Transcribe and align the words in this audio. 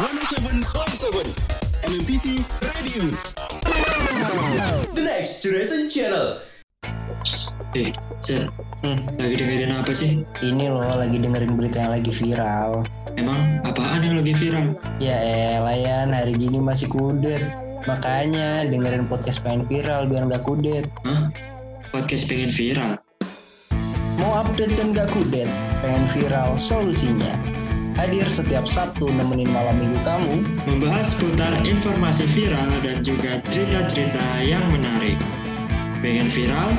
107.7 0.00 0.64
MMTC 1.84 2.40
Radio. 2.64 3.12
The 4.96 5.02
next 5.04 5.44
generation 5.44 5.92
channel. 5.92 6.40
Eh, 7.76 7.92
Zen, 8.24 8.48
hmm, 8.80 9.20
lagi 9.20 9.36
dengerin 9.36 9.76
apa 9.76 9.92
sih? 9.92 10.24
Ini 10.40 10.72
loh 10.72 10.96
lagi 10.96 11.20
dengerin 11.20 11.52
berita 11.52 11.84
yang 11.84 11.92
lagi 12.00 12.16
viral. 12.16 12.88
Emang 13.20 13.60
apaan 13.68 14.00
yang 14.00 14.16
lagi 14.16 14.32
viral? 14.40 14.72
Ya 15.04 15.20
elah 15.60 15.76
Yan, 15.76 16.16
hari 16.16 16.32
gini 16.32 16.56
masih 16.56 16.88
kudet. 16.88 17.44
Makanya 17.84 18.72
dengerin 18.72 19.04
podcast 19.04 19.44
pengen 19.44 19.68
viral 19.68 20.08
biar 20.08 20.24
nggak 20.32 20.48
kudet. 20.48 20.88
Hah? 21.04 21.28
Podcast 21.92 22.24
pengen 22.24 22.48
viral? 22.48 22.96
Mau 24.16 24.32
update 24.32 24.80
dan 24.80 24.96
nggak 24.96 25.12
kudet? 25.12 25.52
Pengen 25.84 26.08
viral 26.16 26.56
solusinya. 26.56 27.59
Hadir 28.00 28.24
setiap 28.32 28.64
Sabtu 28.64 29.12
nemenin 29.12 29.52
malam 29.52 29.76
minggu 29.76 30.00
kamu. 30.08 30.40
Membahas 30.64 31.12
seputar 31.12 31.52
informasi 31.68 32.24
viral 32.32 32.72
dan 32.80 33.04
juga 33.04 33.44
cerita-cerita 33.52 34.40
yang 34.40 34.64
menarik. 34.72 35.20
Pengen 36.00 36.32
viral? 36.32 36.72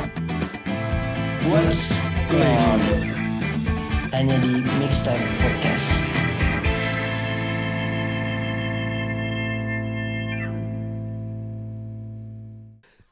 What's 1.45 2.02
going 2.34 2.57
on? 2.73 2.81
Hanya 4.09 4.34
di 4.41 4.65
Mixtape 4.81 5.21
Podcast. 5.45 6.10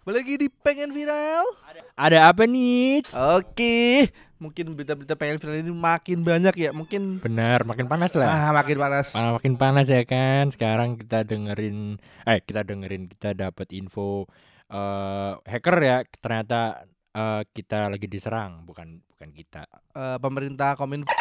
Balik 0.09 0.26
lagi 0.26 0.36
di 0.41 0.49
pengen 0.49 0.90
viral. 0.90 1.45
Ada 1.94 2.34
apa 2.34 2.50
nih? 2.50 3.05
Oke, 3.38 4.09
mungkin 4.41 4.73
berita-berita 4.73 5.13
pengen 5.13 5.38
viral 5.38 5.62
ini 5.62 5.70
makin 5.70 6.26
banyak 6.26 6.55
ya. 6.58 6.73
Mungkin 6.73 7.22
Benar, 7.22 7.62
makin 7.62 7.86
panas 7.86 8.17
lah. 8.17 8.26
ah 8.26 8.50
makin 8.50 8.81
panas. 8.81 9.14
Ah, 9.14 9.38
makin 9.38 9.53
panas 9.53 9.86
ya 9.86 10.02
kan. 10.09 10.50
Sekarang 10.50 10.98
kita 10.98 11.22
dengerin 11.30 12.02
eh 12.25 12.42
kita 12.42 12.66
dengerin 12.66 13.06
kita 13.06 13.38
dapat 13.38 13.70
info 13.70 14.25
eh 14.73 15.38
hacker 15.45 15.78
ya. 15.78 16.02
Ternyata 16.17 16.89
eh, 17.14 17.42
kita 17.53 17.94
lagi 17.94 18.09
diserang, 18.09 18.66
bukan 18.66 19.05
bukan 19.14 19.30
kita. 19.30 19.70
Eh, 19.94 20.17
pemerintah 20.17 20.73
kominfo. 20.73 21.14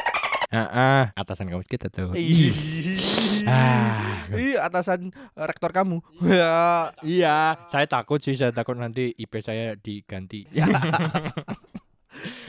Ah, 0.48 0.64
ah, 0.64 1.04
atasan 1.12 1.52
kamu 1.52 1.60
kita 1.68 1.92
tuh. 1.92 2.16
Ah. 3.48 4.28
Ih, 4.30 4.56
atasan 4.56 5.08
eh, 5.08 5.46
rektor 5.48 5.72
kamu. 5.72 6.04
Ya, 6.20 6.92
Iya, 7.16 7.56
saya 7.66 7.88
takut 7.88 8.20
sih, 8.20 8.36
saya 8.36 8.52
takut 8.52 8.76
nanti 8.76 9.10
IP 9.10 9.40
saya 9.40 9.72
diganti. 9.74 10.44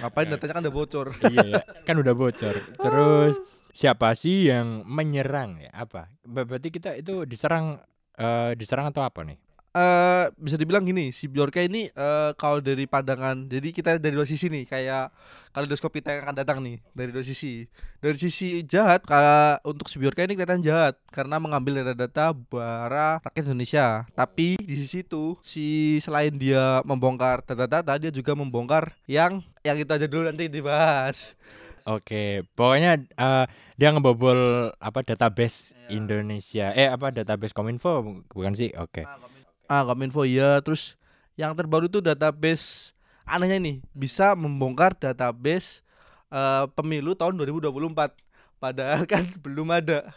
ngapain 0.02 0.28
datanya 0.28 0.54
kan 0.58 0.64
udah 0.66 0.74
bocor. 0.74 1.08
iya, 1.30 1.46
ya, 1.46 1.62
kan 1.88 1.96
udah 1.96 2.14
bocor. 2.14 2.56
Terus 2.76 3.34
siapa 3.72 4.12
sih 4.14 4.50
yang 4.50 4.82
menyerang 4.84 5.62
ya? 5.62 5.72
Apa? 5.76 6.10
Ber- 6.26 6.48
Berarti 6.48 6.70
kita 6.74 6.98
itu 6.98 7.24
diserang 7.24 7.80
eh 8.18 8.52
diserang 8.58 8.90
atau 8.90 9.06
apa 9.06 9.24
nih? 9.24 9.38
Eh 9.70 10.26
bisa 10.34 10.58
dibilang 10.58 10.82
gini, 10.82 11.14
si 11.14 11.30
Bjorka 11.30 11.62
ini 11.62 11.94
eh 11.94 12.32
kalau 12.42 12.58
dari 12.58 12.90
pandangan, 12.90 13.46
jadi 13.46 13.70
kita 13.70 14.02
dari 14.02 14.18
dua 14.18 14.26
sisi 14.26 14.50
nih, 14.50 14.66
kayak 14.66 15.14
kaleidoskop 15.54 15.94
kita 15.94 16.10
yang 16.10 16.26
akan 16.26 16.38
datang 16.42 16.58
nih 16.66 16.82
dari 16.98 17.14
dua 17.14 17.22
sisi. 17.22 17.70
Dari 18.02 18.18
sisi 18.18 18.66
jahat, 18.66 19.06
kalau 19.06 19.62
untuk 19.70 19.86
si 19.86 20.02
Bjorka 20.02 20.26
ini 20.26 20.34
kelihatan 20.34 20.66
jahat 20.66 20.98
karena 21.14 21.38
mengambil 21.38 21.86
data-data 21.86 22.34
para 22.50 23.22
rakyat 23.22 23.46
Indonesia. 23.46 24.10
Tapi 24.18 24.58
di 24.58 24.74
sisi 24.74 25.06
itu, 25.06 25.38
si 25.46 26.02
selain 26.02 26.34
dia 26.34 26.82
membongkar 26.82 27.46
data-data, 27.46 27.94
dia 28.02 28.10
juga 28.10 28.34
membongkar 28.34 28.98
yang 29.06 29.46
yang 29.62 29.78
itu 29.78 29.92
aja 29.94 30.10
dulu 30.10 30.34
nanti 30.34 30.50
dibahas. 30.50 31.38
Oke, 31.86 32.42
pokoknya 32.58 33.06
eh, 33.06 33.46
dia 33.78 33.90
ngebobol 33.94 34.74
apa 34.82 35.06
database 35.06 35.78
Indonesia. 35.94 36.74
Eh 36.74 36.90
apa 36.90 37.14
database 37.14 37.54
Kominfo 37.54 38.02
bu- 38.02 38.26
bukan 38.34 38.58
sih? 38.58 38.74
Oke. 38.74 39.06
Ah, 39.70 39.86
Kominfo 39.86 40.26
iya, 40.26 40.58
terus 40.66 40.98
yang 41.38 41.54
terbaru 41.54 41.86
itu 41.86 42.02
database 42.02 42.90
anehnya 43.22 43.62
nih 43.62 43.78
bisa 43.94 44.34
membongkar 44.34 44.98
database 44.98 45.86
eh, 46.34 46.66
pemilu 46.74 47.14
tahun 47.14 47.38
2024. 47.38 48.18
Padahal 48.58 49.06
kan 49.06 49.30
belum 49.46 49.70
ada. 49.70 50.10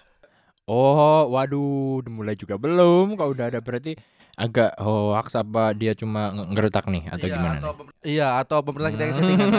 Oh, 0.64 1.28
waduh, 1.36 2.00
mulai 2.08 2.32
juga 2.32 2.56
belum. 2.56 3.12
Kok 3.12 3.28
udah 3.28 3.52
ada 3.52 3.60
berarti 3.60 3.92
agak 4.32 4.72
hoax 4.80 5.36
apa 5.36 5.76
dia 5.76 5.92
cuma 5.92 6.32
nge- 6.32 6.48
ngeretak 6.56 6.88
nih 6.88 7.04
atau 7.06 7.26
iya, 7.28 7.34
gimana? 7.36 7.58
Atau, 7.60 7.72
nih? 7.76 7.86
iya, 8.02 8.28
atau 8.40 8.58
pemerintah 8.64 8.90
kita 8.90 9.02
yang 9.04 9.14
settingan 9.14 9.50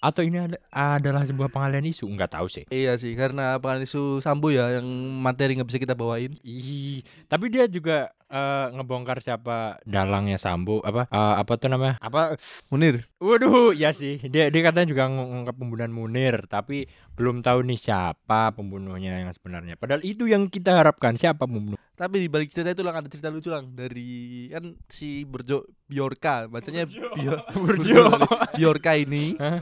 Atau 0.00 0.22
ini 0.24 0.38
ada, 0.40 0.56
adalah 0.72 1.22
sebuah 1.28 1.52
pengalian 1.52 1.84
isu? 1.86 2.08
Enggak 2.08 2.32
tahu 2.32 2.48
sih. 2.48 2.64
iya 2.72 2.96
sih, 2.96 3.12
karena 3.12 3.60
pengen 3.60 3.84
isu 3.84 4.24
Sambo 4.24 4.48
ya 4.48 4.80
yang 4.80 4.86
materi 5.20 5.56
nggak 5.56 5.68
bisa 5.68 5.76
kita 5.78 5.92
bawain. 5.92 6.32
Ih, 6.40 7.04
tapi 7.28 7.52
dia 7.52 7.68
juga 7.68 8.08
eh, 8.32 8.66
ngebongkar 8.72 9.20
siapa 9.20 9.76
dalangnya 9.84 10.40
Sambo 10.40 10.80
apa 10.80 11.04
eh, 11.06 11.34
apa 11.36 11.52
tuh 11.60 11.68
namanya? 11.68 12.00
Apa 12.00 12.40
Munir. 12.72 13.04
Waduh, 13.20 13.76
ya 13.76 13.92
sih. 13.92 14.16
Dia 14.24 14.48
dia 14.48 14.62
katanya 14.64 14.88
juga 14.88 15.04
ng- 15.06 15.44
ngungkap 15.44 15.56
pembunuhan 15.60 15.92
Munir, 15.92 16.48
tapi 16.48 16.88
belum 17.20 17.44
tahu 17.44 17.60
nih 17.68 17.76
siapa 17.76 18.48
pembunuhnya 18.56 19.20
yang 19.20 19.28
sebenarnya. 19.36 19.76
Padahal 19.76 20.00
itu 20.00 20.24
yang 20.24 20.48
kita 20.48 20.72
harapkan, 20.72 21.20
siapa 21.20 21.44
pembunuh. 21.44 21.76
Tapi 21.92 22.16
di 22.24 22.32
balik 22.32 22.48
cerita 22.48 22.72
itu 22.72 22.80
lang 22.80 22.96
ada 22.96 23.12
cerita 23.12 23.28
lucu 23.28 23.52
lang 23.52 23.76
dari 23.76 24.48
kan 24.48 24.72
si 24.88 25.28
Burjo 25.28 25.68
Biorka, 25.84 26.48
bacanya 26.48 26.88
Bio- 26.88 27.44
Burjo. 27.52 28.08
Biorka 28.56 28.96
ini 29.04 29.36
Hah? 29.36 29.60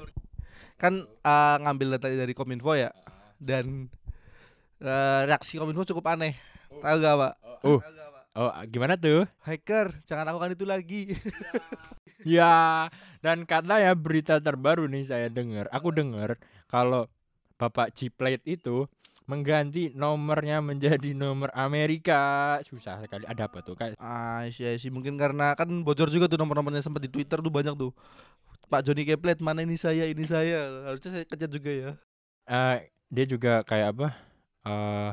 kan 0.78 1.02
eh, 1.02 1.56
ngambil 1.66 1.98
data 1.98 2.06
dari 2.14 2.30
Kominfo 2.38 2.78
ya 2.78 2.94
dan 3.42 3.90
eh, 4.78 5.20
reaksi 5.26 5.58
Kominfo 5.58 5.82
cukup 5.82 6.14
aneh. 6.14 6.38
Tahu 6.70 6.96
gak 7.02 7.16
pak? 7.18 7.32
Oh. 7.66 7.82
Oh, 8.38 8.54
gimana 8.70 8.94
tuh? 8.94 9.26
Hacker, 9.42 10.06
jangan 10.06 10.30
lakukan 10.30 10.54
itu 10.54 10.62
lagi. 10.62 11.02
Ya, 12.26 12.90
dan 13.22 13.46
katanya 13.46 13.94
berita 13.94 14.42
terbaru 14.42 14.90
nih 14.90 15.06
saya 15.06 15.30
dengar, 15.30 15.70
aku 15.70 15.94
dengar 15.94 16.34
kalau 16.66 17.06
Bapak 17.58 17.92
Ciplate 17.92 18.46
itu 18.46 18.86
mengganti 19.28 19.92
nomornya 19.92 20.64
menjadi 20.64 21.12
nomor 21.12 21.52
Amerika. 21.52 22.56
Susah 22.64 22.96
sekali. 23.04 23.28
Ada 23.28 23.50
apa 23.50 23.60
tuh? 23.60 23.76
Kayak 23.76 24.00
ah 24.00 24.48
iya 24.48 24.78
sih 24.80 24.88
mungkin 24.88 25.20
karena 25.20 25.52
kan 25.52 25.68
bocor 25.84 26.08
juga 26.08 26.30
tuh 26.30 26.40
nomor-nomornya 26.40 26.80
sempat 26.80 27.04
di 27.04 27.10
Twitter 27.12 27.42
tuh 27.42 27.52
banyak 27.52 27.76
tuh. 27.76 27.92
Pak 28.72 28.84
Joni 28.88 29.04
Keplet 29.04 29.40
mana 29.44 29.64
ini 29.64 29.76
saya 29.76 30.08
ini 30.08 30.24
saya 30.24 30.88
harusnya 30.88 31.20
saya 31.20 31.24
kejar 31.28 31.50
juga 31.52 31.70
ya. 31.72 31.90
eh, 32.48 32.88
dia 33.12 33.24
juga 33.28 33.60
kayak 33.64 33.88
apa? 33.96 34.08
eh 34.68 35.10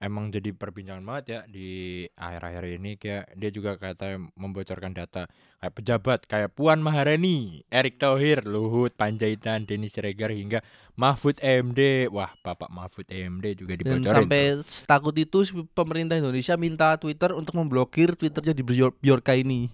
emang 0.00 0.32
jadi 0.32 0.56
perbincangan 0.56 1.04
banget 1.04 1.24
ya 1.28 1.40
di 1.44 1.68
akhir-akhir 2.16 2.64
ini 2.80 2.96
kayak 2.96 3.36
dia 3.36 3.50
juga 3.52 3.76
kata 3.76 4.16
membocorkan 4.32 4.96
data 4.96 5.28
kayak 5.60 5.74
pejabat 5.76 6.20
kayak 6.24 6.56
Puan 6.56 6.80
Maharani, 6.80 7.60
Erick 7.68 8.00
Thohir, 8.00 8.40
Luhut 8.48 8.96
Panjaitan, 8.96 9.68
Denis 9.68 9.92
Siregar 9.92 10.32
hingga 10.32 10.64
Mahfud 10.96 11.36
MD. 11.44 12.08
Wah, 12.08 12.32
Bapak 12.40 12.72
Mahfud 12.72 13.04
MD 13.12 13.52
juga 13.60 13.76
Dan 13.76 14.00
dibocorin. 14.00 14.24
sampai 14.24 14.42
takut 14.88 15.12
itu 15.16 15.44
pemerintah 15.76 16.16
Indonesia 16.16 16.56
minta 16.56 16.96
Twitter 16.96 17.36
untuk 17.36 17.60
memblokir 17.60 18.16
Twitternya 18.16 18.56
di 18.56 18.64
Biorka 18.98 19.36
ini. 19.36 19.68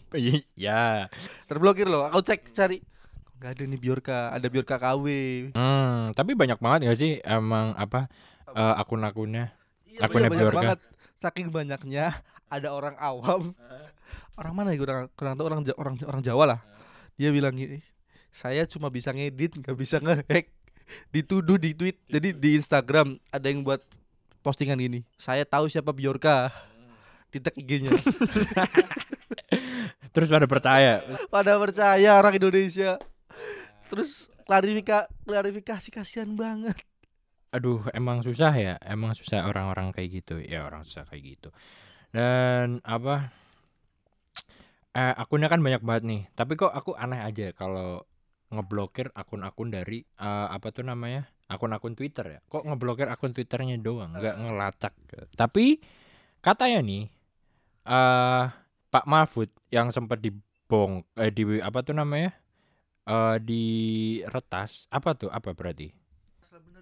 ya. 0.59 1.07
Terblokir 1.51 1.87
loh. 1.87 2.07
Aku 2.11 2.23
cek 2.23 2.51
cari 2.51 2.83
nggak 3.37 3.53
ada 3.53 3.63
nih 3.69 3.81
Biorka, 3.81 4.19
ada 4.35 4.47
Biorka 4.51 4.77
KW. 4.81 5.05
Hmm, 5.55 6.11
tapi 6.19 6.33
banyak 6.35 6.59
banget 6.59 6.89
gak 6.91 6.99
sih 6.99 7.13
emang 7.23 7.77
apa 7.77 8.09
eh, 8.51 8.75
akun-akunnya? 8.81 9.56
Iya, 9.87 10.07
Akunnya 10.07 10.31
banyak 10.31 10.53
banget. 10.53 10.79
Saking 11.23 11.49
banyaknya 11.49 12.21
ada 12.51 12.69
orang 12.75 12.95
awam. 12.99 13.55
orang 14.39 14.55
mana 14.55 14.71
ya 14.71 14.79
kurang 14.79 15.11
kurang 15.19 15.35
tahu 15.35 15.47
orang 15.51 15.61
orang 15.79 15.95
orang 16.07 16.23
Jawa 16.23 16.45
lah. 16.47 16.61
Dia 17.17 17.33
bilang 17.33 17.57
gini, 17.57 17.81
saya 18.29 18.69
cuma 18.69 18.93
bisa 18.93 19.11
ngedit, 19.11 19.57
nggak 19.57 19.77
bisa 19.79 19.97
ngehack. 19.99 20.53
Dituduh 21.11 21.59
di 21.59 21.73
tweet. 21.73 21.99
Jadi 22.07 22.37
di 22.37 22.51
Instagram 22.61 23.17
ada 23.33 23.47
yang 23.49 23.65
buat 23.65 23.83
postingan 24.45 24.79
gini. 24.79 25.03
Saya 25.19 25.43
tahu 25.43 25.67
siapa 25.67 25.91
Biorka. 25.91 26.53
Di 27.33 27.43
tag 27.43 27.57
IG-nya. 27.59 27.91
Terus 30.15 30.29
pada 30.31 30.47
percaya. 30.47 31.03
Pada 31.29 31.59
percaya 31.59 32.11
orang 32.15 32.39
Indonesia. 32.39 33.03
Terus 33.91 34.31
klarifika 34.47 35.11
klarifikasi 35.27 35.89
kasihan 35.91 36.31
banget. 36.39 36.79
Aduh, 37.57 37.81
emang 37.97 38.21
susah 38.21 38.53
ya. 38.53 38.75
Emang 38.85 39.17
susah 39.17 39.49
orang-orang 39.49 39.89
kayak 39.97 40.21
gitu. 40.23 40.37
Ya 40.45 40.69
orang 40.69 40.85
susah 40.85 41.09
kayak 41.09 41.25
gitu. 41.25 41.49
Dan 42.13 42.85
apa? 42.85 43.33
Eh, 44.97 45.15
akunnya 45.17 45.49
kan 45.53 45.61
banyak 45.65 45.83
banget 45.85 46.05
nih. 46.05 46.23
Tapi 46.37 46.53
kok 46.61 46.73
aku 46.73 46.93
aneh 46.97 47.21
aja 47.21 47.53
kalau 47.57 48.05
ngeblokir 48.53 49.09
akun-akun 49.17 49.69
dari 49.73 50.05
eh, 50.05 50.49
apa 50.53 50.69
tuh 50.73 50.85
namanya? 50.85 51.29
Akun-akun 51.49 51.97
Twitter 51.97 52.27
ya. 52.37 52.41
Kok 52.49 52.65
ngeblokir 52.69 53.09
akun 53.09 53.33
Twitternya 53.37 53.77
doang, 53.81 54.13
nggak 54.17 54.37
ngelacak. 54.41 54.93
Tapi 55.39 55.79
katanya 56.45 56.81
nih 56.83 57.05
eh 57.87 58.45
Pak 58.91 59.07
Mahfud 59.07 59.51
yang 59.71 59.95
sempat 59.95 60.19
dibong 60.19 61.07
eh 61.15 61.31
di 61.31 61.43
apa 61.63 61.79
tuh 61.87 61.95
namanya? 61.95 62.35
Eh 63.07 63.37
di 63.43 63.65
retas 64.27 64.91
apa 64.91 65.15
tuh? 65.15 65.31
Apa 65.31 65.55
berarti? 65.55 66.06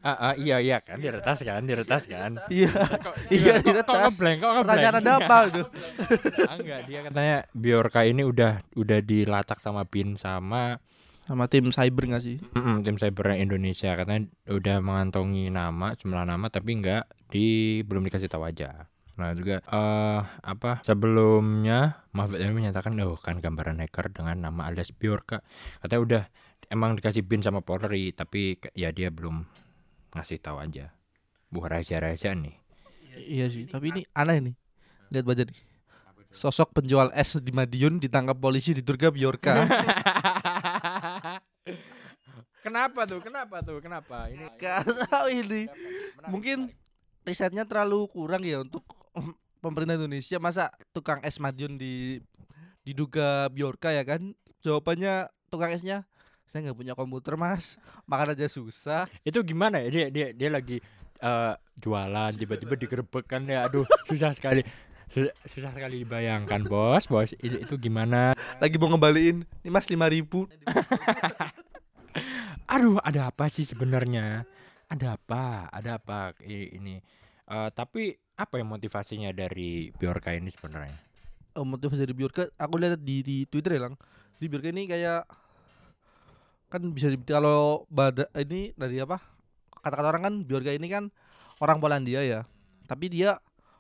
Ah, 0.04 0.12
ah, 0.22 0.34
iya 0.36 0.60
iya 0.60 0.78
kan 0.78 1.00
diretas 1.00 1.40
kan, 1.40 1.64
diretas 1.64 2.04
kan. 2.04 2.36
Iya. 2.52 2.68
Kok, 3.00 3.14
Iya, 3.32 3.56
kok- 3.56 3.64
diretas. 3.64 3.88
Kok 3.88 4.04
ngeblank, 4.04 4.36
kok 4.36 4.50
ngeblank. 4.50 4.68
Pertanyaan 4.68 4.96
Anda 5.00 5.12
apa 5.16 5.36
itu? 5.48 5.62
Ah, 6.44 6.54
enggak, 6.54 6.80
dia 6.84 7.00
katanya 7.02 7.36
Biorka 7.50 8.00
ini 8.02 8.22
udah 8.22 8.52
udah 8.74 8.98
dilacak 9.00 9.58
sama 9.58 9.82
BIN 9.82 10.14
sama 10.14 10.76
Sama 11.22 11.48
tim 11.48 11.72
cyber 11.72 12.04
nggak 12.04 12.20
sih? 12.20 12.36
mm, 12.36 12.84
tim 12.84 12.94
cybernya 12.94 13.40
Indonesia 13.40 13.96
katanya 13.96 14.28
udah 14.44 14.76
mengantongi 14.78 15.48
nama, 15.48 15.96
jumlah 15.96 16.20
nama 16.22 16.46
tapi 16.46 16.76
enggak 16.76 17.08
di 17.26 17.46
belum 17.80 18.04
dikasih 18.04 18.28
tahu 18.28 18.44
aja. 18.44 18.84
Nah 19.16 19.32
juga 19.32 19.64
eh 19.64 20.20
apa 20.42 20.84
sebelumnya 20.84 22.04
Mahfud 22.10 22.36
MD 22.36 22.52
menyatakan 22.52 22.92
oh 23.00 23.16
kan 23.16 23.38
gambaran 23.38 23.80
hacker 23.80 24.12
dengan 24.12 24.36
nama 24.42 24.68
alias 24.68 24.92
Biorka 24.92 25.40
katanya 25.80 26.00
udah 26.02 26.22
emang 26.66 26.92
dikasih 26.92 27.22
BIN 27.22 27.40
sama 27.40 27.64
Polri 27.64 28.10
tapi 28.10 28.60
ya 28.72 28.90
dia 28.90 29.08
belum 29.08 29.48
ngasih 30.14 30.38
tahu 30.40 30.62
aja. 30.62 30.94
Bukan 31.50 31.68
rahasia-rahasia 31.70 32.34
nih. 32.34 32.56
Iya 33.14 33.46
sih, 33.50 33.66
tapi 33.70 33.94
ini 33.94 34.02
aneh 34.14 34.38
nih. 34.50 34.54
Lihat 35.14 35.24
baca 35.26 35.42
nih. 35.46 35.58
Sosok 36.34 36.74
penjual 36.74 37.14
es 37.14 37.38
di 37.38 37.54
Madiun 37.54 38.02
ditangkap 38.02 38.34
polisi 38.34 38.74
di 38.74 38.82
Durga 38.82 39.14
Biorka. 39.14 39.54
Kenapa 42.66 43.06
tuh? 43.06 43.20
Kenapa 43.22 43.62
tuh? 43.62 43.78
Kenapa? 43.78 44.26
Ini 44.32 44.50
Gak 44.58 44.88
tahu 45.06 45.28
ini. 45.30 45.70
Mungkin 46.26 46.72
risetnya 47.22 47.62
terlalu 47.68 48.08
kurang 48.10 48.42
ya 48.42 48.66
untuk 48.66 48.82
pemerintah 49.62 49.94
Indonesia. 49.94 50.42
Masa 50.42 50.74
tukang 50.90 51.22
es 51.22 51.38
Madiun 51.38 51.78
di 51.78 52.18
diduga 52.82 53.46
Biorka 53.52 53.94
ya 53.94 54.02
kan? 54.02 54.34
Jawabannya 54.64 55.28
tukang 55.52 55.70
esnya 55.70 56.08
saya 56.44 56.70
nggak 56.70 56.78
punya 56.78 56.94
komputer 56.94 57.34
mas, 57.34 57.80
makan 58.04 58.36
aja 58.36 58.46
susah. 58.46 59.08
itu 59.24 59.40
gimana 59.42 59.80
ya? 59.82 59.88
Dia 59.90 60.06
dia 60.12 60.26
dia 60.36 60.48
lagi 60.52 60.78
eh, 61.20 61.54
jualan 61.80 62.32
tiba-tiba 62.36 62.74
digerebek 62.76 63.24
kan 63.26 63.42
ya. 63.48 63.66
Aduh 63.66 63.88
susah 64.10 64.36
sekali. 64.36 64.62
Su- 65.08 65.32
susah 65.46 65.72
sekali 65.72 66.04
dibayangkan 66.04 66.64
bos. 66.64 67.08
Bos 67.08 67.32
itu, 67.38 67.60
itu 67.60 67.74
gimana? 67.76 68.32
Lagi 68.60 68.76
mau 68.80 68.92
ngembaliin, 68.92 69.44
nih 69.64 69.72
mas 69.72 69.88
lima 69.88 70.08
ribu. 70.08 70.48
aduh 72.72 72.96
ada 73.04 73.28
apa 73.28 73.48
sih 73.52 73.66
sebenarnya? 73.66 74.48
Ada 74.88 75.18
apa? 75.18 75.68
Ada 75.72 76.00
apa 76.00 76.32
ini? 76.44 77.00
Eh, 77.44 77.70
tapi 77.76 78.16
apa 78.34 78.58
yang 78.58 78.72
motivasinya 78.72 79.30
dari 79.30 79.92
Biorka 79.94 80.32
ini 80.32 80.48
sebenarnya? 80.48 80.96
Oh, 81.54 81.62
motivasi 81.62 82.02
dari 82.02 82.14
Biorka, 82.16 82.50
aku 82.58 82.74
lihat 82.82 82.98
di, 82.98 83.22
di 83.22 83.36
Twitter 83.46 83.78
ya 83.78 83.86
lang. 83.86 83.94
Di 84.40 84.50
Biorka 84.50 84.74
ini 84.74 84.90
kayak 84.90 85.22
kan 86.74 86.82
bisa 86.90 87.06
di, 87.06 87.18
kalau 87.22 87.86
bada 87.86 88.26
ini 88.34 88.74
dari 88.74 88.98
apa? 88.98 89.22
Kata-kata 89.76 90.08
orang 90.08 90.22
kan 90.22 90.34
Biorka 90.42 90.70
ini 90.70 90.86
kan 90.86 91.08
orang 91.58 91.78
Polandia 91.78 92.20
ya. 92.20 92.40
Tapi 92.84 93.08
dia 93.08 93.38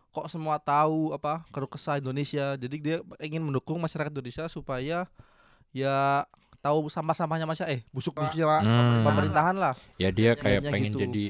kok 0.08 0.28
semua 0.28 0.56
tahu 0.56 1.10
apa 1.10 1.42
keluh 1.50 1.66
kesah 1.66 1.98
Indonesia. 1.98 2.54
Jadi 2.54 2.76
dia 2.78 2.96
ingin 3.18 3.42
mendukung 3.42 3.76
masyarakat 3.76 4.08
Indonesia 4.08 4.46
supaya 4.46 5.10
ya 5.70 6.22
tahu 6.60 6.86
sampah-sampahnya 6.86 7.44
masyarakat 7.44 7.72
eh 7.72 7.82
busuk-busuknya 7.90 8.62
Hmm. 8.62 9.04
pemerintahan 9.04 9.52
lah. 9.54 9.74
ya 9.96 10.08
dia 10.08 10.32
kayak 10.32 10.62
Kayaknya 10.62 10.70
pengen 10.70 10.90
gitu. 10.90 11.00
jadi 11.02 11.24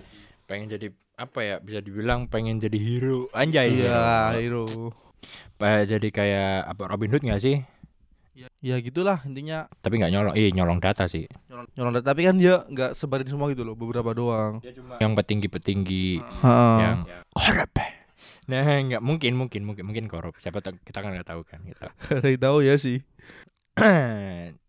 pengen 0.44 0.66
jadi 0.68 0.86
apa 1.14 1.38
ya 1.40 1.56
bisa 1.58 1.78
dibilang 1.78 2.26
pengen 2.26 2.58
jadi 2.58 2.76
hero 2.76 3.26
anjay 3.32 3.82
Iya, 3.82 4.30
hero. 4.32 4.62
hero. 4.62 4.92
Pa- 5.54 5.82
jadi 5.82 6.08
kayak 6.08 6.52
apa 6.68 6.82
Robin 6.84 7.08
Hood 7.08 7.24
nggak 7.24 7.40
sih 7.40 7.56
Ya 8.34 8.76
gitulah 8.82 9.22
intinya. 9.22 9.70
Tapi 9.78 10.02
nggak 10.02 10.10
nyolong 10.10 10.34
eh 10.34 10.50
nyolong 10.50 10.82
data 10.82 11.06
sih. 11.06 11.28
Nyolong, 11.46 11.68
nyolong 11.78 11.92
data. 12.00 12.06
tapi 12.10 12.26
kan 12.26 12.34
dia 12.34 12.66
nggak 12.66 12.98
sebarin 12.98 13.30
semua 13.30 13.46
gitu 13.54 13.62
loh 13.62 13.78
beberapa 13.78 14.10
doang. 14.10 14.58
Yang 14.98 15.12
petinggi 15.22 15.48
petinggi 15.52 16.06
Heeh. 16.18 16.76
yang 16.82 16.98
korup. 17.30 17.70
Nah 18.50 18.60
nggak 18.66 19.02
mungkin 19.04 19.32
mungkin 19.38 19.62
mungkin 19.62 19.84
mungkin 19.86 20.04
korup. 20.10 20.34
Siapa 20.42 20.58
tahu 20.58 20.74
kita 20.82 20.98
kan 20.98 21.14
nggak 21.14 21.28
tahu 21.30 21.46
kan 21.46 21.62
kita 21.62 21.94
Dari 22.20 22.36
tahu 22.44 22.66
ya 22.66 22.74
sih. 22.74 22.98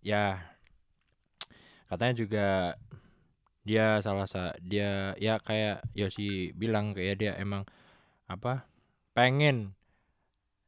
Ya. 0.06 0.54
Katanya 1.90 2.14
juga 2.14 2.48
dia 3.66 3.98
salah 4.06 4.30
sa 4.30 4.54
dia 4.62 5.18
ya 5.18 5.42
kayak 5.42 5.82
Yosi 5.98 6.54
bilang 6.54 6.94
kayak 6.94 7.18
dia 7.18 7.34
emang 7.42 7.66
apa 8.30 8.70
pengen 9.18 9.74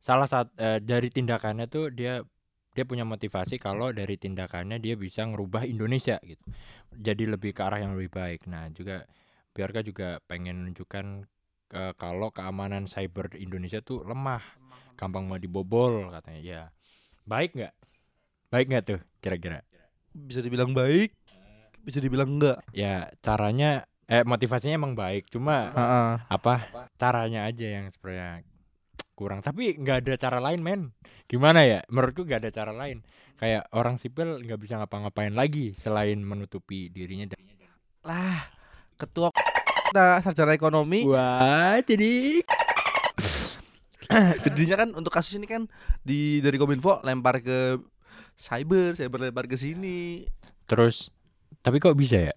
salah 0.01 0.25
satu 0.25 0.49
dari 0.81 1.13
tindakannya 1.13 1.69
tuh 1.69 1.94
dia 1.94 2.25
dia 2.77 2.85
punya 2.85 3.01
motivasi 3.01 3.57
kalau 3.57 3.89
dari 3.89 4.21
tindakannya 4.21 4.77
dia 4.77 4.94
bisa 4.94 5.25
ngerubah 5.25 5.65
Indonesia 5.65 6.21
gitu. 6.21 6.45
Jadi 6.94 7.25
lebih 7.25 7.57
ke 7.57 7.62
arah 7.65 7.81
yang 7.81 7.97
lebih 7.97 8.13
baik. 8.13 8.45
Nah 8.45 8.69
juga 8.69 9.09
Biarka 9.57 9.81
juga 9.81 10.21
pengen 10.29 10.62
menunjukkan 10.62 11.06
eh, 11.74 11.94
kalau 11.97 12.29
keamanan 12.29 12.85
cyber 12.85 13.33
di 13.33 13.41
Indonesia 13.41 13.81
tuh 13.81 14.06
lemah 14.06 14.45
gampang 14.94 15.25
mau 15.25 15.41
dibobol 15.41 16.13
katanya. 16.13 16.41
Ya 16.45 16.62
baik 17.25 17.57
nggak? 17.57 17.74
Baik 18.53 18.65
nggak 18.69 18.83
tuh 18.85 19.00
kira-kira? 19.25 19.65
Bisa 20.13 20.45
dibilang 20.45 20.77
baik 20.77 21.18
bisa 21.88 22.03
dibilang 22.03 22.35
enggak 22.35 22.59
ya 22.75 23.07
caranya 23.23 23.88
eh 24.12 24.27
motivasinya 24.27 24.75
emang 24.75 24.91
baik 24.91 25.31
cuma 25.31 25.71
Heeh. 25.71 26.12
apa 26.27 26.68
caranya 27.00 27.47
aja 27.47 27.63
yang 27.63 27.88
sebenarnya 27.95 28.44
kurang. 29.17 29.41
Tapi 29.41 29.73
nggak 29.81 30.05
ada 30.05 30.13
cara 30.21 30.37
lain 30.37 30.61
men. 30.61 30.81
Gimana 31.25 31.65
ya? 31.65 31.81
Menurutku 31.89 32.21
nggak 32.21 32.45
ada 32.45 32.51
cara 32.53 32.69
lain. 32.69 33.01
Kayak 33.41 33.65
orang 33.73 33.97
sipil 33.97 34.45
nggak 34.45 34.61
bisa 34.61 34.77
ngapa-ngapain 34.77 35.33
lagi 35.33 35.73
selain 35.73 36.21
menutupi 36.21 36.93
dirinya 36.93 37.33
dan 37.33 37.41
lah 38.05 38.39
ketua 38.95 39.33
kita 39.33 40.21
sarjana 40.23 40.53
ekonomi. 40.53 41.03
Wah 41.09 41.81
jadi 41.81 42.45
jadinya 44.47 44.75
kan 44.85 44.89
untuk 44.95 45.11
kasus 45.11 45.35
ini 45.35 45.49
kan 45.49 45.67
di 46.05 46.39
dari 46.39 46.55
kominfo 46.55 47.03
lempar 47.03 47.43
ke 47.43 47.81
cyber 48.37 48.95
cyber 48.95 49.27
lempar 49.27 49.49
ke 49.49 49.59
sini. 49.59 50.23
Terus 50.69 51.11
tapi 51.59 51.83
kok 51.83 51.97
bisa 51.99 52.31
ya? 52.31 52.35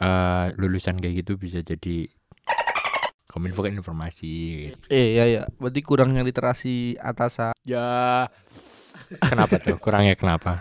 Eh, 0.00 0.46
lulusan 0.56 0.96
kayak 0.96 1.24
gitu 1.24 1.36
bisa 1.36 1.60
jadi 1.60 2.08
kominfo 3.30 3.62
kan 3.62 3.72
informasi 3.72 4.32
gitu. 4.74 4.86
eh 4.90 5.16
ya 5.16 5.24
ya 5.30 5.42
berarti 5.56 5.80
kurangnya 5.80 6.26
literasi 6.26 6.98
atasan. 6.98 7.54
Ya. 7.62 8.26
Kenapa 9.22 9.56
tuh? 9.62 9.78
Kurangnya 9.78 10.18
kenapa? 10.18 10.60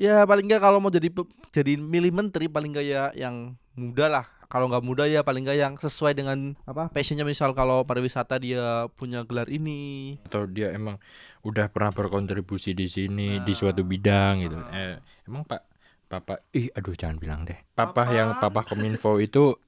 Ya 0.00 0.24
paling 0.24 0.48
enggak 0.48 0.64
kalau 0.64 0.80
mau 0.80 0.88
jadi 0.88 1.12
jadi 1.52 1.76
milih 1.76 2.12
menteri 2.16 2.48
paling 2.48 2.72
enggak 2.72 2.86
ya 2.88 3.04
yang 3.14 3.54
muda 3.76 4.08
lah. 4.08 4.26
Kalau 4.48 4.64
nggak 4.72 4.80
muda 4.80 5.04
ya 5.04 5.20
paling 5.20 5.44
enggak 5.44 5.60
yang 5.60 5.74
sesuai 5.76 6.16
dengan 6.16 6.56
apa 6.64 6.88
passionnya. 6.88 7.28
Misal 7.28 7.52
kalau 7.52 7.84
pariwisata 7.84 8.40
dia 8.40 8.88
punya 8.96 9.28
gelar 9.28 9.52
ini. 9.52 10.16
Atau 10.24 10.48
dia 10.48 10.72
emang 10.72 10.96
udah 11.44 11.68
pernah 11.68 11.92
berkontribusi 11.92 12.72
di 12.72 12.88
sini 12.88 13.44
di 13.44 13.52
suatu 13.52 13.84
bidang 13.84 14.40
gitu. 14.40 14.56
Eh, 14.72 14.96
emang 15.28 15.44
Pak 15.44 15.62
Papa 16.08 16.40
ih 16.56 16.72
aduh 16.72 16.96
jangan 16.96 17.20
bilang 17.20 17.44
deh. 17.44 17.60
Papa, 17.76 18.08
yang 18.08 18.40
Papa 18.40 18.64
Kominfo 18.64 19.20
itu 19.20 19.60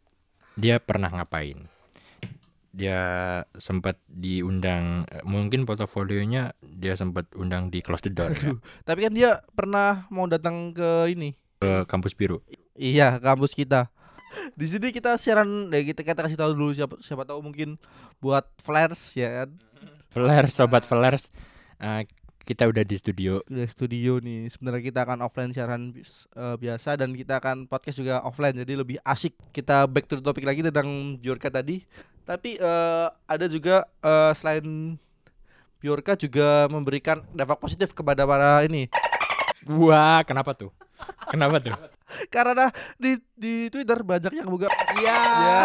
dia 0.56 0.80
pernah 0.80 1.12
ngapain? 1.12 1.68
Dia 2.70 3.00
sempat 3.58 3.98
diundang 4.06 5.02
eh, 5.10 5.26
mungkin 5.26 5.66
portofolionya 5.66 6.54
dia 6.62 6.94
sempat 6.94 7.26
undang 7.34 7.66
di 7.66 7.82
Close 7.82 8.06
the 8.06 8.14
Door 8.14 8.30
ya, 8.38 8.54
tapi 8.86 9.10
kan 9.10 9.12
dia 9.12 9.42
pernah 9.58 10.06
mau 10.06 10.30
datang 10.30 10.70
ke 10.70 11.10
ini 11.10 11.34
ke 11.58 11.84
kampus 11.90 12.14
biru. 12.14 12.38
Iya, 12.78 13.18
kampus 13.18 13.52
kita. 13.52 13.90
Di 14.54 14.70
sini 14.70 14.94
kita 14.94 15.18
siaran 15.18 15.68
ya 15.74 15.82
kita 15.82 16.06
kita 16.06 16.22
kasih 16.22 16.38
tahu 16.38 16.54
dulu 16.54 16.70
siapa 16.72 16.94
siapa 17.02 17.26
tahu 17.26 17.42
mungkin 17.42 17.74
buat 18.22 18.46
flares 18.62 19.18
ya 19.18 19.42
kan. 19.42 19.50
Flares 20.14 20.54
sobat 20.54 20.86
Flares 20.86 21.26
eh, 21.82 22.06
kita 22.46 22.66
udah 22.66 22.82
di 22.82 22.96
studio. 22.98 23.44
Udah 23.46 23.68
studio 23.68 24.18
nih. 24.18 24.50
Sebenarnya 24.50 24.82
kita 24.90 25.00
akan 25.06 25.22
offline 25.22 25.52
siaran 25.52 25.94
eh, 25.94 26.56
biasa 26.56 26.96
dan 26.98 27.12
kita 27.14 27.38
akan 27.38 27.70
podcast 27.70 28.00
juga 28.00 28.24
offline 28.24 28.56
jadi 28.56 28.74
lebih 28.80 28.98
asik. 29.04 29.36
Kita 29.52 29.84
back 29.86 30.08
to 30.08 30.18
the 30.18 30.24
topic 30.24 30.42
lagi 30.46 30.64
tentang 30.64 31.20
Biorka 31.20 31.52
tadi. 31.52 31.84
Tapi 32.22 32.56
eh, 32.56 33.06
ada 33.08 33.46
juga 33.46 33.84
eh, 34.00 34.32
selain 34.34 34.96
Biorka 35.80 36.12
juga 36.12 36.68
memberikan 36.68 37.24
dampak 37.32 37.56
positif 37.56 37.96
kepada 37.96 38.28
para 38.28 38.60
ini. 38.68 38.92
Wah, 39.64 40.20
kenapa 40.28 40.52
tuh? 40.52 40.68
Kenapa 41.32 41.56
tuh? 41.56 41.72
Karena 42.34 42.68
di 42.98 43.16
di 43.32 43.70
Twitter 43.70 44.02
banyak 44.02 44.34
yang 44.34 44.50
buka 44.50 44.68
Iya. 44.98 45.14
ya 45.14 45.62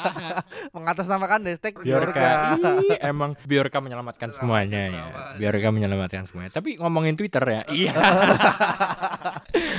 mengatasnamakan 0.74 1.46
hashtag 1.46 1.76
Biorka. 1.76 2.56
Biorka. 2.56 2.70
Ih, 2.82 2.98
emang 3.04 3.38
Biorka 3.44 3.78
menyelamatkan 3.78 4.32
semuanya 4.32 4.90
ya. 4.90 5.04
Biorka 5.38 5.68
menyelamatkan 5.70 6.26
semuanya. 6.26 6.50
Tapi 6.50 6.80
ngomongin 6.80 7.14
Twitter 7.14 7.44
ya. 7.44 7.62
Iya. 7.76 7.94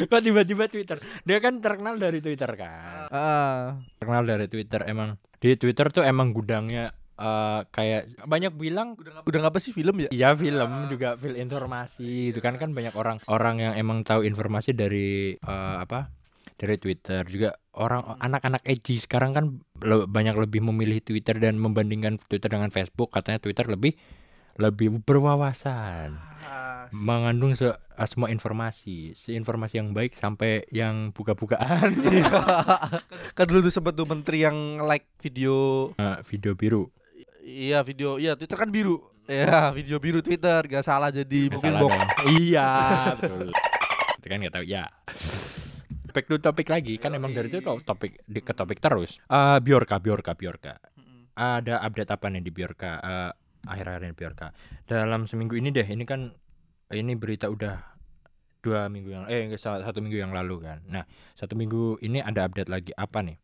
Kok 0.08 0.22
tiba-tiba 0.24 0.70
Twitter? 0.70 0.98
Dia 1.26 1.38
kan 1.42 1.60
terkenal 1.60 1.98
dari 1.98 2.22
Twitter 2.22 2.48
kan. 2.54 3.10
Ah, 3.12 3.82
Terkenal 3.98 4.24
dari 4.24 4.46
Twitter 4.48 4.86
emang. 4.86 5.18
Di 5.38 5.54
Twitter 5.56 5.88
tuh 5.94 6.04
emang 6.06 6.34
gudangnya 6.34 6.94
eh, 7.18 7.62
kayak 7.70 8.26
banyak 8.26 8.54
bilang 8.58 8.98
udah 8.98 9.40
ngapa 9.42 9.58
sih? 9.62 9.74
Film 9.74 10.06
ya? 10.06 10.10
Iya 10.10 10.30
film 10.34 10.90
juga 10.90 11.18
film 11.18 11.38
informasi 11.38 12.34
itu 12.34 12.40
kan. 12.42 12.58
kan 12.58 12.74
banyak 12.74 12.94
orang 12.98 13.18
orang 13.30 13.62
yang 13.62 13.74
emang 13.78 14.02
tahu 14.02 14.26
informasi 14.26 14.74
dari 14.74 15.38
eh, 15.38 15.78
apa 15.78 16.10
dari 16.58 16.76
Twitter. 16.82 17.22
Juga 17.30 17.54
orang 17.78 18.18
anak-anak 18.18 18.66
edgy 18.66 18.98
sekarang 18.98 19.32
kan 19.38 19.46
le- 19.86 20.10
banyak 20.10 20.34
lebih 20.34 20.66
memilih 20.66 21.02
Twitter 21.06 21.38
dan 21.38 21.62
membandingkan 21.62 22.18
Twitter 22.18 22.50
dengan 22.50 22.74
Facebook. 22.74 23.14
Katanya 23.14 23.38
Twitter 23.38 23.70
lebih 23.70 23.94
lebih 24.58 25.06
berwawasan 25.06 26.18
mengandung 26.94 27.54
se- 27.54 27.74
uh, 27.74 28.08
semua 28.08 28.30
informasi 28.30 29.16
si 29.18 29.34
informasi 29.34 29.82
yang 29.82 29.92
baik 29.92 30.16
sampai 30.16 30.64
yang 30.70 31.12
buka-bukaan. 31.12 31.94
Kan 33.38 33.46
dulu 33.48 33.60
tuh 33.66 33.74
sempet 33.74 33.94
tuh 33.96 34.08
menteri 34.08 34.44
yang 34.46 34.84
like 34.84 35.08
video. 35.20 35.90
Uh, 35.98 36.20
video 36.24 36.54
biru. 36.54 36.88
Iya 37.48 37.80
video 37.82 38.20
iya 38.20 38.36
Twitter 38.36 38.60
kan 38.60 38.68
biru. 38.68 39.00
Ya 39.28 39.72
video 39.72 40.00
biru 40.04 40.20
Twitter 40.20 40.60
gak 40.68 40.84
salah 40.84 41.12
jadi 41.12 41.48
mungkin 41.48 41.72
Salah 41.76 41.82
dong. 41.84 42.00
iya 42.44 42.70
betul. 43.16 43.50
Itu 44.20 44.26
kan 44.28 44.38
nggak 44.44 44.56
tahu 44.60 44.66
ya. 44.68 44.84
Back 46.12 46.28
to 46.28 46.42
topik 46.42 46.68
lagi 46.68 46.98
kan 46.98 47.14
emang 47.14 47.32
dari 47.32 47.48
itu 47.48 47.62
kok 47.62 47.86
topik 47.88 48.20
di, 48.28 48.44
ke 48.44 48.52
topik 48.52 48.84
terus. 48.84 49.22
Eh 49.32 49.60
Biorka 49.64 50.00
Biorka 50.04 50.36
Biorka 50.36 50.76
ada 51.38 51.86
update 51.86 52.10
apa 52.10 52.26
nih 52.34 52.42
di 52.42 52.50
Biorka 52.50 52.98
Eh, 52.98 53.32
akhir-akhir 53.70 54.02
ini 54.10 54.16
Biorka 54.18 54.48
dalam 54.90 55.30
seminggu 55.30 55.54
ini 55.54 55.70
deh 55.70 55.86
ini 55.86 56.02
kan 56.04 56.34
ini 56.92 57.14
berita 57.20 57.52
udah 57.52 57.98
dua 58.64 58.88
minggu 58.92 59.10
yang 59.12 59.24
eh 59.32 59.48
sa- 59.56 59.80
satu 59.84 60.00
minggu 60.04 60.20
yang 60.20 60.32
lalu 60.36 60.64
kan. 60.64 60.84
Nah 60.88 61.04
satu 61.36 61.56
minggu 61.56 62.00
ini 62.04 62.20
ada 62.20 62.48
update 62.48 62.72
lagi. 62.72 62.92
Apa 62.96 63.24
nih? 63.24 63.38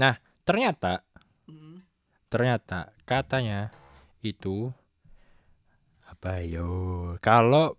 Nah 0.00 0.16
ternyata 0.44 1.04
ternyata 2.28 2.92
katanya 3.08 3.72
itu 4.20 4.72
apa 6.08 6.40
yo 6.44 7.14
kalau 7.20 7.76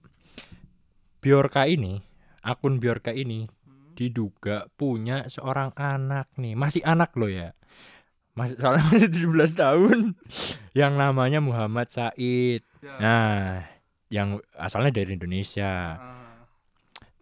Biorka 1.20 1.68
ini 1.68 2.00
akun 2.46 2.80
Biorka 2.80 3.12
ini 3.12 3.50
diduga 3.98 4.72
punya 4.80 5.28
seorang 5.28 5.76
anak 5.76 6.32
nih. 6.40 6.56
Masih 6.56 6.80
anak 6.88 7.12
loh 7.20 7.28
ya. 7.28 7.52
Masih 8.40 8.56
soalnya 8.56 8.88
masih 8.88 9.12
17 9.12 9.52
tahun. 9.60 10.00
Yang 10.80 10.94
namanya 10.96 11.44
Muhammad 11.44 11.92
Said. 11.92 12.64
Nah 12.80 13.68
yang 14.10 14.38
asalnya 14.54 14.92
dari 14.92 15.14
Indonesia. 15.14 15.98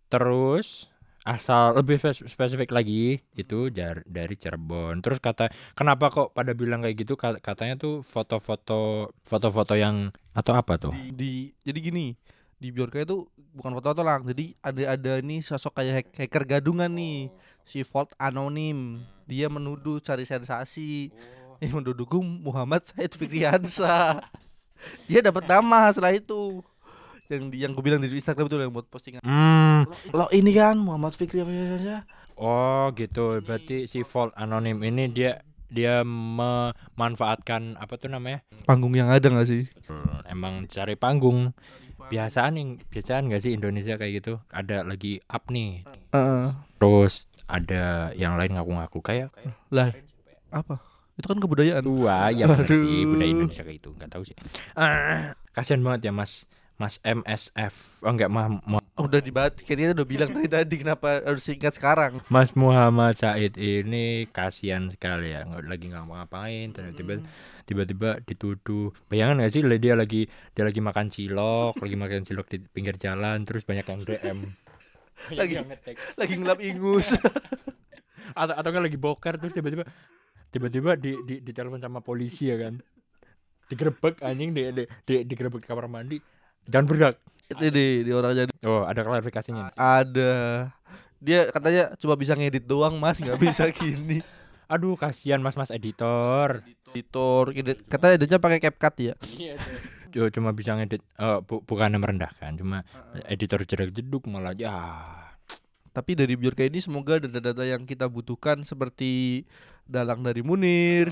Terus 0.08 0.88
asal 1.28 1.76
lebih 1.76 2.00
spes- 2.00 2.24
spesifik 2.24 2.72
lagi 2.72 3.20
itu 3.36 3.68
jar- 3.68 4.08
dari 4.08 4.40
Cirebon. 4.40 5.04
Terus 5.04 5.20
kata 5.20 5.52
kenapa 5.76 6.08
kok 6.08 6.32
pada 6.32 6.56
bilang 6.56 6.80
kayak 6.80 7.04
gitu? 7.04 7.20
Ka- 7.20 7.44
katanya 7.44 7.76
tuh 7.76 8.00
foto-foto 8.00 9.12
foto-foto 9.28 9.76
yang 9.76 10.16
atau 10.32 10.56
apa 10.56 10.80
tuh? 10.80 10.96
Di, 10.96 11.12
di- 11.12 11.52
jadi 11.62 11.80
gini 11.84 12.16
di 12.58 12.72
Bjorka 12.72 13.04
itu 13.04 13.28
bukan 13.54 13.76
foto-foto 13.76 14.02
lang 14.02 14.26
jadi 14.26 14.56
ada 14.66 14.84
ada 14.98 15.14
nih 15.22 15.46
sosok 15.46 15.78
kayak 15.78 15.94
hack- 16.02 16.16
hacker 16.26 16.44
gadungan 16.48 16.90
nih. 16.96 17.28
Si 17.68 17.84
Volt 17.84 18.16
anonim. 18.16 19.04
Dia 19.28 19.52
menuduh 19.52 20.00
cari 20.00 20.24
sensasi. 20.24 21.12
Yang 21.60 21.74
mendudukung 21.76 22.24
Muhammad 22.40 22.88
Said 22.88 23.12
Fikriansa. 23.12 24.24
Dia 25.12 25.20
dapat 25.20 25.44
nama 25.44 25.92
setelah 25.92 26.16
itu 26.16 26.64
yang 27.32 27.52
yang 27.52 27.72
gue 27.76 27.84
bilang 27.84 28.00
di 28.00 28.10
Instagram 28.10 28.48
itu 28.48 28.56
yang 28.58 28.74
buat 28.74 28.88
postingan. 28.88 29.22
Hmm. 29.24 29.88
Lo 30.16 30.28
ini 30.32 30.52
kan 30.56 30.80
Muhammad 30.80 31.14
Fikri 31.14 31.44
Fikriansa 31.44 32.08
oh 32.38 32.94
gitu. 32.94 33.42
Berarti 33.44 33.90
si 33.90 34.06
Volt 34.06 34.32
anonim 34.38 34.80
ini 34.86 35.10
dia 35.12 35.42
dia 35.68 36.06
memanfaatkan 36.08 37.76
apa 37.76 38.00
tuh 38.00 38.08
namanya? 38.08 38.46
Panggung 38.64 38.96
yang 38.96 39.12
ada 39.12 39.28
gak 39.28 39.50
sih? 39.52 39.68
Emang 40.24 40.64
cari 40.72 40.96
panggung. 40.96 41.52
Biasaan 42.08 42.56
yang 42.56 42.70
biasaan 42.88 43.28
nggak 43.28 43.44
sih 43.44 43.52
Indonesia 43.52 44.00
kayak 44.00 44.24
gitu? 44.24 44.40
Ada 44.48 44.88
lagi 44.88 45.20
up 45.28 45.52
nih. 45.52 45.84
Heeh. 46.16 46.56
terus 46.78 47.26
ada 47.50 48.14
yang 48.14 48.38
lain 48.38 48.54
ngaku-ngaku 48.54 49.02
kayak 49.02 49.34
kayak 49.34 49.56
lah 49.74 49.90
apa? 50.54 50.80
Itu 51.18 51.26
kan 51.26 51.42
kebudayaan. 51.42 51.84
Tua 51.84 52.30
ya 52.32 52.46
bener 52.48 52.70
sih. 52.70 53.02
Budaya 53.04 53.32
Indonesia 53.34 53.64
kayak 53.66 53.78
itu 53.82 53.90
nggak 53.98 54.10
tahu 54.14 54.24
sih. 54.24 54.38
Ah, 54.78 55.34
kasihan 55.52 55.82
banget 55.82 56.08
ya 56.08 56.12
mas 56.14 56.46
mas 56.78 57.02
MSF 57.02 57.74
oh 58.06 58.12
enggak 58.14 58.30
mah 58.30 58.62
Oh, 58.98 59.06
udah 59.06 59.22
dibahas 59.22 59.54
kayaknya 59.62 59.94
udah 59.94 60.08
bilang 60.10 60.34
dari 60.34 60.50
tadi 60.50 60.82
kenapa 60.82 61.22
harus 61.22 61.46
singkat 61.46 61.70
sekarang? 61.78 62.18
Mas 62.34 62.58
Muhammad 62.58 63.14
Said 63.14 63.54
ini 63.54 64.26
kasihan 64.34 64.90
sekali 64.90 65.38
ya 65.38 65.46
nggak 65.46 65.70
lagi 65.70 65.86
nggak 65.94 66.02
ngapain 66.10 66.74
tiba-tiba 66.74 67.22
tiba-tiba 67.70 68.10
dituduh. 68.26 68.90
Bayangan 69.06 69.46
gak 69.46 69.54
sih 69.54 69.62
dia 69.78 69.94
lagi 69.94 70.26
dia 70.58 70.66
lagi 70.66 70.82
makan 70.82 71.14
cilok 71.14 71.78
lagi 71.78 71.94
makan 71.94 72.26
cilok 72.26 72.48
di 72.50 72.58
pinggir 72.74 72.98
jalan 72.98 73.46
terus 73.46 73.70
banyak 73.70 73.86
yang 73.86 74.02
DM 74.02 74.40
Lagi- 75.38 75.62
lagi 76.18 76.34
ngelap 76.34 76.58
ingus. 76.66 77.14
Atau 78.42 78.54
atau 78.58 78.70
kan 78.74 78.82
lagi 78.82 78.98
boker 78.98 79.38
terus 79.38 79.54
tiba-tiba 79.54 79.86
tiba-tiba 80.50 80.98
di 80.98 81.14
di 81.22 81.36
ditelepon 81.46 81.86
sama 81.86 82.02
polisi 82.02 82.50
ya 82.50 82.58
kan. 82.58 82.82
Digerebek 83.70 84.26
anjing 84.26 84.58
di 84.58 84.74
di, 84.74 84.84
di 85.06 85.14
digerebek 85.22 85.62
di 85.62 85.70
kamar 85.70 85.86
mandi 85.86 86.18
jangan 86.68 86.86
bergerak 86.86 87.16
ini 87.58 87.68
di, 87.72 87.86
di 88.04 88.12
orang 88.12 88.36
jadi. 88.36 88.52
Oh 88.68 88.84
ada 88.84 89.02
klarifikasinya. 89.02 89.72
Ada. 89.74 90.36
Dia 91.18 91.50
katanya 91.50 91.96
cuma 91.98 92.14
bisa 92.14 92.36
ngedit 92.36 92.68
doang 92.68 93.00
mas. 93.00 93.24
Nggak 93.24 93.40
bisa 93.40 93.72
gini. 93.80 94.20
Aduh 94.68 95.00
kasihan 95.00 95.40
mas-mas 95.40 95.72
editor. 95.72 96.62
Editor 96.92 97.56
edit 97.56 97.88
katanya 97.88 98.14
editnya 98.20 98.40
pakai 98.40 98.60
CapCut 98.60 98.96
ya. 99.00 99.16
Cuma- 100.12 100.32
cuma 100.32 100.50
bisa 100.52 100.74
ngedit 100.74 101.04
eh, 101.04 101.40
bu, 101.44 101.62
bukannya 101.62 102.00
merendahkan 102.00 102.56
cuma 102.58 102.82
editor 103.28 103.62
jeduk 103.68 103.92
jeduk 103.92 104.24
malah 104.26 104.56
ya 104.56 104.74
tapi 105.92 106.14
dari 106.16 106.34
Bjorka 106.40 106.64
ini 106.64 106.80
semoga 106.80 107.18
data-data 107.18 107.62
yang 107.68 107.84
kita 107.84 108.08
butuhkan 108.08 108.62
seperti 108.64 109.44
dalang 109.84 110.24
dari 110.24 110.42
Munir 110.42 111.12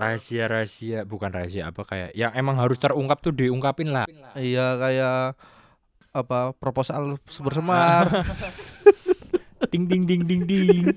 rahasia-rahasia 0.00 1.04
bukan 1.04 1.28
rahasia 1.28 1.68
apa 1.68 1.84
kayak 1.84 2.10
yang 2.16 2.32
emang 2.32 2.56
harus 2.56 2.80
terungkap 2.80 3.20
tuh 3.20 3.36
diungkapin 3.36 3.92
lah. 3.92 4.08
Iya 4.32 4.80
kayak 4.80 5.36
apa 6.10 6.56
proposal 6.56 7.20
bersemar 7.44 8.08
ding 9.70 9.84
ding 9.84 10.08
ding 10.08 10.24
ding 10.24 10.42
ding. 10.48 10.96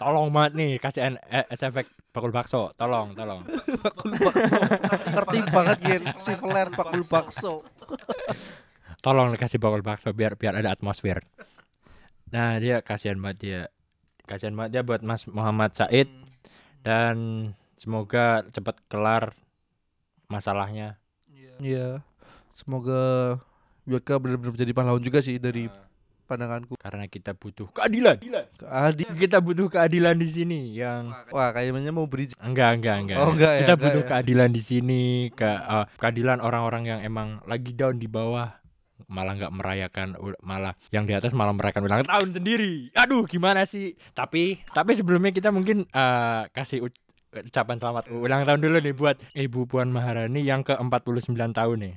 Tolong 0.00 0.32
banget 0.32 0.52
nih 0.56 0.70
kasih 0.80 1.12
N- 1.12 1.22
eh, 1.28 1.44
efek 1.52 1.92
bakul 2.16 2.32
bakso. 2.32 2.72
Tolong 2.80 3.12
tolong. 3.12 3.44
Bakul 3.84 4.16
bakso. 4.16 4.60
Ngerti 5.12 5.38
banget 5.52 5.78
Gen 5.84 6.04
si 6.16 6.32
Flair 6.40 6.72
bakul 6.72 7.04
bakso. 7.04 7.60
Tolong 9.04 9.36
kasih 9.36 9.60
bakul 9.60 9.84
bakso 9.84 10.16
biar 10.16 10.40
biar 10.40 10.56
ada 10.56 10.72
atmosfer. 10.72 11.20
Nah 12.32 12.56
dia 12.56 12.80
kasihan 12.80 13.20
banget 13.20 13.38
dia. 13.44 13.62
Kasihan 14.24 14.56
banget 14.56 14.80
dia 14.80 14.82
buat 14.82 15.04
Mas 15.04 15.28
Muhammad 15.28 15.76
Said 15.76 16.08
dan 16.80 17.16
semoga 17.80 18.44
cepat 18.52 18.76
kelar 18.88 19.32
masalahnya. 20.28 21.00
Iya. 21.60 22.00
Semoga 22.56 23.36
Bjorka 23.84 24.20
benar-benar 24.20 24.52
menjadi 24.54 24.72
pahlawan 24.76 25.02
juga 25.02 25.18
sih 25.24 25.40
dari 25.40 25.66
pandanganku. 26.30 26.78
Karena 26.78 27.10
kita 27.10 27.34
butuh 27.34 27.66
keadilan. 27.74 28.22
Adi 28.62 29.02
kita 29.18 29.42
butuh 29.42 29.66
keadilan 29.66 30.14
di 30.14 30.28
sini 30.30 30.60
yang 30.78 31.10
wah 31.34 31.50
kayaknya 31.50 31.90
mau 31.90 32.06
beri 32.06 32.30
enggak 32.38 32.78
enggak 32.78 32.96
enggak. 33.02 33.18
Oh, 33.18 33.34
enggak 33.34 33.52
ya, 33.52 33.58
kita 33.66 33.74
enggak 33.74 33.82
butuh 33.82 34.02
ya. 34.04 34.08
keadilan 34.14 34.50
di 34.54 34.62
sini 34.62 35.02
ke 35.34 35.50
eh, 35.50 35.84
keadilan 35.98 36.38
orang-orang 36.38 36.82
yang 36.86 37.00
emang 37.02 37.42
lagi 37.50 37.74
down 37.74 37.98
di 37.98 38.06
bawah 38.06 38.59
malah 39.06 39.32
nggak 39.36 39.52
merayakan 39.52 40.08
malah 40.40 40.74
yang 40.90 41.06
di 41.06 41.14
atas 41.14 41.32
malah 41.32 41.54
merayakan 41.54 41.86
ulang 41.86 42.02
tahun 42.02 42.28
sendiri. 42.34 42.92
Aduh 42.92 43.24
gimana 43.24 43.64
sih? 43.64 43.94
Tapi 44.12 44.60
tapi 44.70 44.92
sebelumnya 44.92 45.30
kita 45.30 45.48
mungkin 45.48 45.86
eh, 45.86 46.42
kasih 46.50 46.84
uc- 46.84 47.02
ucapan 47.30 47.78
selamat 47.78 48.04
ulang 48.10 48.42
tahun 48.42 48.60
dulu 48.60 48.76
nih 48.82 48.94
buat 48.94 49.16
Ibu 49.32 49.64
Puan 49.64 49.88
Maharani 49.88 50.42
yang 50.42 50.60
ke 50.60 50.74
49 50.74 51.30
tahun 51.54 51.78
nih. 51.78 51.94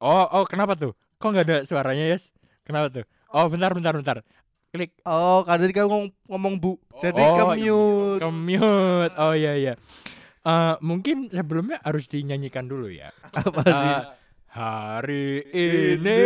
Oh 0.00 0.24
oh 0.32 0.44
kenapa 0.48 0.72
tuh? 0.74 0.96
Kok 1.20 1.28
nggak 1.28 1.46
ada 1.46 1.58
suaranya 1.62 2.08
yes? 2.08 2.32
Kenapa 2.64 2.88
tuh? 2.88 3.04
Oh 3.30 3.46
bentar 3.52 3.70
bentar 3.76 3.92
bentar. 3.92 4.16
Klik. 4.70 4.96
Oh 5.04 5.42
kan 5.44 5.60
tadi 5.60 5.74
kamu 5.74 5.86
ngomong, 5.90 6.06
ngomong 6.30 6.54
bu. 6.56 6.72
Jadi 7.02 7.20
Oh, 7.20 7.34
ke 7.36 7.42
mute 7.58 8.20
Commute. 8.22 9.14
Oh 9.18 9.34
iya 9.34 9.52
iya. 9.58 9.74
Eh, 10.40 10.74
mungkin 10.80 11.28
sebelumnya 11.28 11.82
harus 11.84 12.08
dinyanyikan 12.08 12.64
dulu 12.64 12.88
ya. 12.88 13.12
apa 13.36 13.60
nih 13.60 13.98
hari 14.50 15.46
ini 15.54 16.22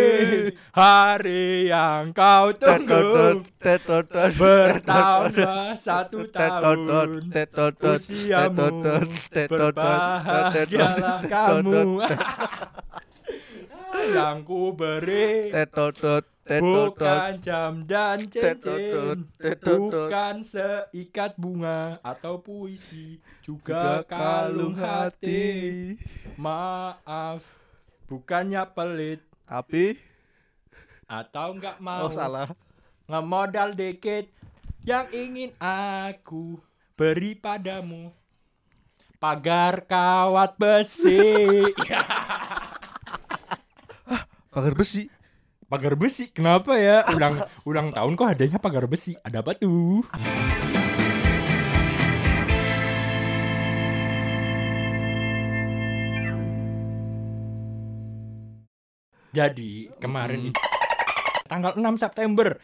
hari 0.73 1.69
yang 1.69 2.17
kau 2.17 2.57
tunggu. 2.57 3.45
Bertambah 4.41 5.77
satu 5.77 6.25
tahun. 6.33 7.29
Usiamu 7.85 8.81
berbahagialah 9.29 11.21
kamu. 11.29 12.01
Yang 13.95 14.39
ku 14.43 14.75
beri 14.75 15.55
bukan 16.45 17.31
jam 17.41 17.87
dan 17.87 18.27
cincin 18.27 19.31
bukan 19.63 20.35
seikat 20.43 21.39
bunga 21.39 22.03
atau 22.03 22.43
puisi 22.43 23.23
juga 23.41 24.03
kalung 24.03 24.75
hati. 24.75 25.95
Maaf 26.37 27.64
bukannya 28.15 28.63
pelit. 28.71 29.21
Tapi 29.43 29.99
atau 31.11 31.59
enggak 31.59 31.83
mau. 31.83 32.07
Oh 32.07 32.13
salah. 32.15 32.47
Ngemodal 33.11 33.75
dikit 33.75 34.31
yang 34.87 35.11
ingin 35.11 35.51
aku 35.59 36.63
beri 36.95 37.35
padamu. 37.35 38.15
Pagar 39.19 39.83
kawat 39.91 40.55
besi. 40.55 41.19
Pagar 44.55 44.75
besi. 44.79 45.11
pagar 45.65 45.99
besi 45.99 46.31
kenapa 46.31 46.79
ya? 46.79 47.03
Ulang 47.11 47.43
ulang 47.67 47.91
tahun 47.91 48.15
kok 48.15 48.31
adanya 48.31 48.63
pagar 48.63 48.87
besi. 48.87 49.19
Ada 49.27 49.43
apa 49.43 49.59
tuh 49.59 50.07
jadi 59.35 59.71
kemarin 59.99 60.49
itu 60.49 60.61
tanggal 61.45 61.75
6 61.75 61.83
September 61.99 62.55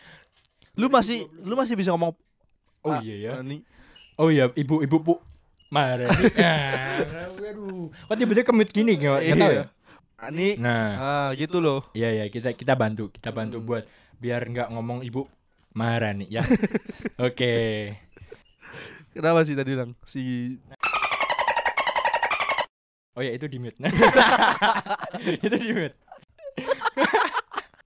Lu 0.72 0.86
masih 0.86 1.26
lu 1.42 1.52
masih 1.52 1.74
bisa 1.74 1.90
ngomong 1.90 2.14
oh 2.80 2.88
Ah, 2.88 3.02
iya 3.02 3.16
ya 3.20 3.32
Ani. 3.38 3.66
oh 4.16 4.30
iya 4.30 4.48
ibu 4.54 4.80
ibu 4.80 4.96
bu 4.96 5.14
marah 5.68 6.06
Ah, 6.38 7.02
aduh 7.36 7.90
kok 7.90 8.16
tiba-tiba 8.16 8.46
kemit 8.46 8.70
gini 8.70 8.94
nggak 8.94 9.18
nggak 9.20 9.36
tahu 9.36 9.52
ya 9.52 9.64
Ani. 10.16 10.48
nah 10.56 10.88
Ah, 10.94 11.28
gitu 11.32 11.58
loh. 11.58 11.80
Iya 11.90 12.22
ya 12.22 12.24
kita 12.28 12.52
kita 12.52 12.72
bantu 12.74 13.10
kita 13.10 13.28
bantu 13.30 13.58
Hmm. 13.58 13.66
buat 13.66 13.84
biar 14.16 14.46
nggak 14.46 14.68
ngomong 14.70 15.00
ibu 15.00 15.24
marah 15.72 16.12
nih 16.12 16.28
ya. 16.30 16.42
Oke. 17.26 17.54
Kenapa 19.10 19.42
sih 19.42 19.56
tadi 19.56 19.72
bilang 19.72 19.96
si 20.04 20.54
Oh 23.12 23.22
ya 23.22 23.32
itu 23.32 23.44
di 23.44 23.58
mute. 23.58 23.74
itu 25.44 25.56
di 25.56 25.70
mute. 25.72 25.96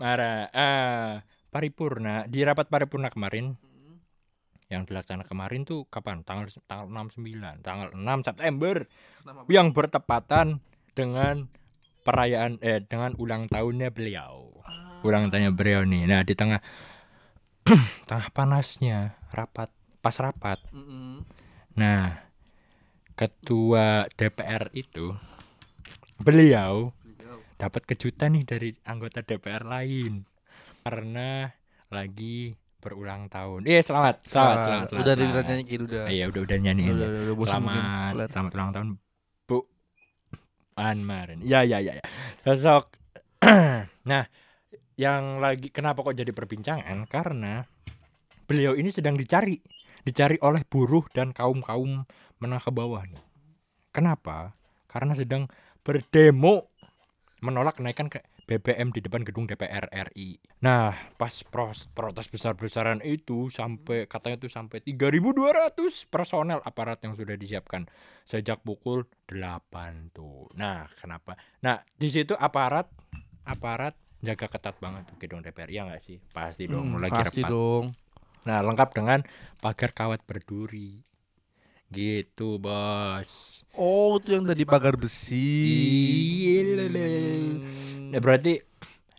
Marah. 0.02 0.50
Ah 0.50 1.23
paripurna 1.54 2.26
di 2.26 2.42
rapat 2.42 2.66
paripurna 2.66 3.14
kemarin 3.14 3.54
yang 4.66 4.83
dilaksanakan 4.88 5.28
kemarin 5.28 5.62
tuh 5.62 5.87
kapan? 5.87 6.26
Tanggal 6.26 6.50
tanggal 6.66 6.90
69, 6.90 7.62
tanggal 7.62 7.88
6 7.94 8.26
September 8.26 8.76
yang 9.47 9.71
bertepatan 9.71 10.59
dengan 10.99 11.47
perayaan 12.02 12.59
eh 12.59 12.83
dengan 12.83 13.14
ulang 13.16 13.47
tahunnya 13.47 13.94
beliau. 13.94 14.50
Ulang 15.06 15.30
tahunnya 15.30 15.52
beliau 15.54 15.87
nih. 15.87 16.11
Nah, 16.11 16.26
di 16.26 16.35
tengah 16.35 16.61
tengah 18.09 18.28
panasnya 18.35 19.16
rapat 19.30 19.71
pas 20.04 20.16
rapat. 20.21 20.59
Mm-mm. 20.75 21.25
Nah, 21.78 22.25
ketua 23.14 24.11
DPR 24.18 24.68
itu 24.75 25.14
beliau 26.21 26.92
dapat 27.54 27.87
kejutan 27.87 28.34
nih 28.34 28.44
dari 28.44 28.70
anggota 28.87 29.23
DPR 29.23 29.62
lain 29.62 30.26
karena 30.84 31.49
lagi 31.88 32.58
berulang 32.84 33.32
tahun. 33.32 33.64
Eh, 33.64 33.80
selamat, 33.80 34.28
selamat, 34.28 34.56
selamat, 34.61 34.87
selamat. 34.92 35.00
Udah 35.00 35.14
selamat. 35.16 35.44
dinyanyiin 35.49 35.80
udah. 35.88 36.04
Iya, 36.12 36.25
udah 36.28 36.40
udah 36.44 36.58
nyanyiin. 36.61 36.92
Udah, 36.92 37.08
udah, 37.08 37.23
udah 37.25 37.34
mungkin. 37.34 37.49
Selamat, 37.49 38.12
Flat. 38.12 38.28
selamat 38.28 38.52
ulang 38.52 38.70
tahun 38.76 38.88
Bu 39.49 39.58
Anmar. 40.76 41.28
Ya, 41.40 41.61
ya, 41.64 41.78
ya, 41.80 41.92
ya. 41.96 42.04
Sosok. 42.44 42.84
nah, 44.11 44.25
yang 45.00 45.40
lagi 45.40 45.73
kenapa 45.73 46.04
kok 46.04 46.12
jadi 46.12 46.32
perbincangan? 46.37 47.08
Karena 47.08 47.64
beliau 48.44 48.76
ini 48.76 48.92
sedang 48.92 49.16
dicari, 49.16 49.56
dicari 50.04 50.37
oleh 50.44 50.61
buruh 50.68 51.08
dan 51.16 51.32
kaum 51.32 51.64
kaum 51.64 52.04
menengah 52.37 52.68
ke 52.68 52.73
bawah 52.75 53.00
nih. 53.08 53.25
Kenapa? 53.96 54.52
Karena 54.84 55.16
sedang 55.16 55.49
berdemo 55.80 56.74
menolak 57.44 57.76
kenaikan 57.76 58.08
ke 58.08 58.24
BBM 58.44 58.88
di 58.88 58.98
depan 58.98 59.20
gedung 59.20 59.44
DPR 59.44 59.84
RI. 60.10 60.40
Nah, 60.60 60.90
pas 61.14 61.44
pros, 61.44 61.86
protes 61.88 62.26
besar-besaran 62.26 62.98
itu 63.00 63.46
sampai 63.48 64.04
katanya 64.04 64.40
tuh 64.40 64.48
sampai 64.48 64.80
3.200 64.80 65.76
personel 66.06 66.60
aparat 66.60 66.98
yang 67.00 67.12
sudah 67.12 67.36
disiapkan 67.36 67.84
sejak 68.22 68.58
pukul 68.58 69.04
8 69.28 70.11
tuh. 70.11 70.48
Nah, 70.54 70.88
kenapa? 70.96 71.37
Nah, 71.61 71.85
di 71.90 72.09
situ 72.09 72.33
aparat 72.33 72.88
aparat 73.44 73.92
jaga 74.18 74.48
ketat 74.48 74.80
banget 74.80 75.04
tuh 75.04 75.16
gedung 75.18 75.38
DPR 75.38 75.68
ya 75.68 75.85
nggak 75.85 76.00
sih? 76.00 76.16
Pasti 76.33 76.64
dong, 76.64 76.88
Hmm, 76.90 77.00
lagi 77.00 77.12
pasti 77.14 77.44
repat. 77.44 77.50
dong. 77.52 77.85
Nah, 78.44 78.61
lengkap 78.61 78.90
dengan 78.92 79.20
pagar 79.59 79.92
kawat 79.92 80.24
berduri. 80.24 81.00
Gitu, 81.88 82.59
Bos. 82.59 83.62
Oh, 83.75 84.16
itu 84.18 84.35
yang 84.35 84.47
tadi 84.47 84.62
pagar 84.64 84.94
besi. 84.94 85.64
Iya. 86.47 86.87
Hmm, 86.88 88.11
Ya, 88.11 88.18
berarti 88.23 88.62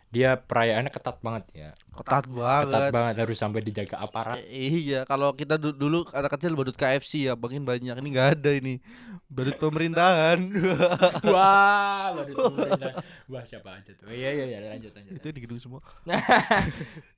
dia 0.08 0.40
perayaannya 0.40 0.88
ketat 0.88 1.20
banget 1.20 1.44
ya. 1.52 1.70
ketat 1.92 2.24
banget. 2.24 2.72
Ketat 2.72 2.88
banget 2.92 3.14
harus 3.20 3.36
sampai 3.36 3.60
dijaga 3.60 4.00
aparat. 4.00 4.40
Iya, 4.48 5.04
kalau 5.04 5.36
kita 5.36 5.60
du- 5.60 5.76
dulu 5.76 6.08
anak 6.12 6.36
kecil 6.36 6.56
badut 6.56 6.76
KFC 6.76 7.28
ya, 7.28 7.36
makin 7.36 7.64
banyak. 7.64 7.92
Ini 7.92 8.08
nggak 8.08 8.28
ada 8.40 8.50
ini. 8.56 8.80
Badut 9.28 9.60
pemerintahan. 9.60 10.38
Wah, 11.34 12.16
baru 12.16 12.32
pemerintah. 12.32 12.92
Wah, 13.28 13.44
siapa 13.44 13.76
aja 13.76 13.92
tuh. 13.92 14.08
Iya, 14.08 14.28
iya, 14.32 14.44
iya, 14.48 14.58
lanjut, 14.72 14.92
lanjut. 14.96 15.12
itu 15.20 15.28
di 15.32 15.40
gedung 15.44 15.60
semua. 15.60 15.80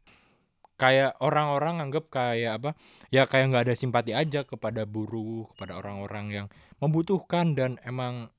kayak 0.78 1.18
orang-orang 1.18 1.82
anggap 1.82 2.08
kayak 2.08 2.62
apa? 2.62 2.70
Ya 3.10 3.26
kayak 3.26 3.50
nggak 3.52 3.64
ada 3.68 3.74
simpati 3.74 4.14
aja 4.14 4.46
kepada 4.46 4.86
buruh, 4.86 5.50
kepada 5.52 5.76
orang-orang 5.76 6.26
yang 6.30 6.46
membutuhkan 6.78 7.58
dan 7.58 7.82
emang 7.82 8.30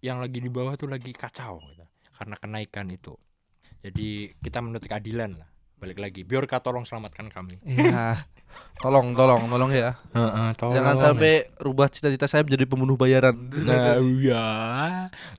yang 0.00 0.18
lagi 0.18 0.40
di 0.40 0.50
bawah 0.50 0.74
tuh 0.74 0.88
lagi 0.90 1.12
kacau 1.12 1.60
gitu. 1.60 1.84
Karena 2.16 2.34
kenaikan 2.40 2.88
itu. 2.90 3.14
Jadi 3.84 4.32
kita 4.40 4.64
menuntut 4.64 4.88
keadilan 4.88 5.36
lah. 5.36 5.48
Balik 5.82 5.98
lagi, 5.98 6.22
Biorka 6.22 6.62
tolong 6.62 6.86
selamatkan 6.86 7.26
kami. 7.26 7.58
Iya. 7.66 8.22
tolong, 8.78 9.18
tolong, 9.18 9.50
tolong 9.50 9.70
ya. 9.74 9.98
tolong. 10.54 10.78
Jangan 10.78 10.96
sampai 10.96 11.50
rubah 11.58 11.90
cita-cita 11.90 12.30
saya 12.30 12.46
menjadi 12.46 12.64
pembunuh 12.70 12.94
bayaran. 12.94 13.34
Nah, 13.34 13.98
iya. 13.98 14.46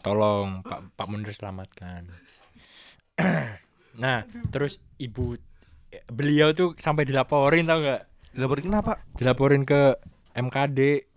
Tolong 0.03 0.59
Pak 0.67 0.99
Pak 0.99 1.07
Munir 1.07 1.31
selamatkan. 1.31 2.11
nah, 4.03 4.27
terus 4.51 4.83
ibu 4.99 5.39
beliau 6.09 6.51
tuh 6.55 6.77
sampai 6.79 7.03
dilaporin 7.05 7.65
tau 7.65 7.79
nggak? 7.81 8.01
Dilaporin 8.33 8.65
kenapa? 8.65 8.93
Dilaporin 9.17 9.63
ke 9.67 9.97
MKD. 10.33 11.09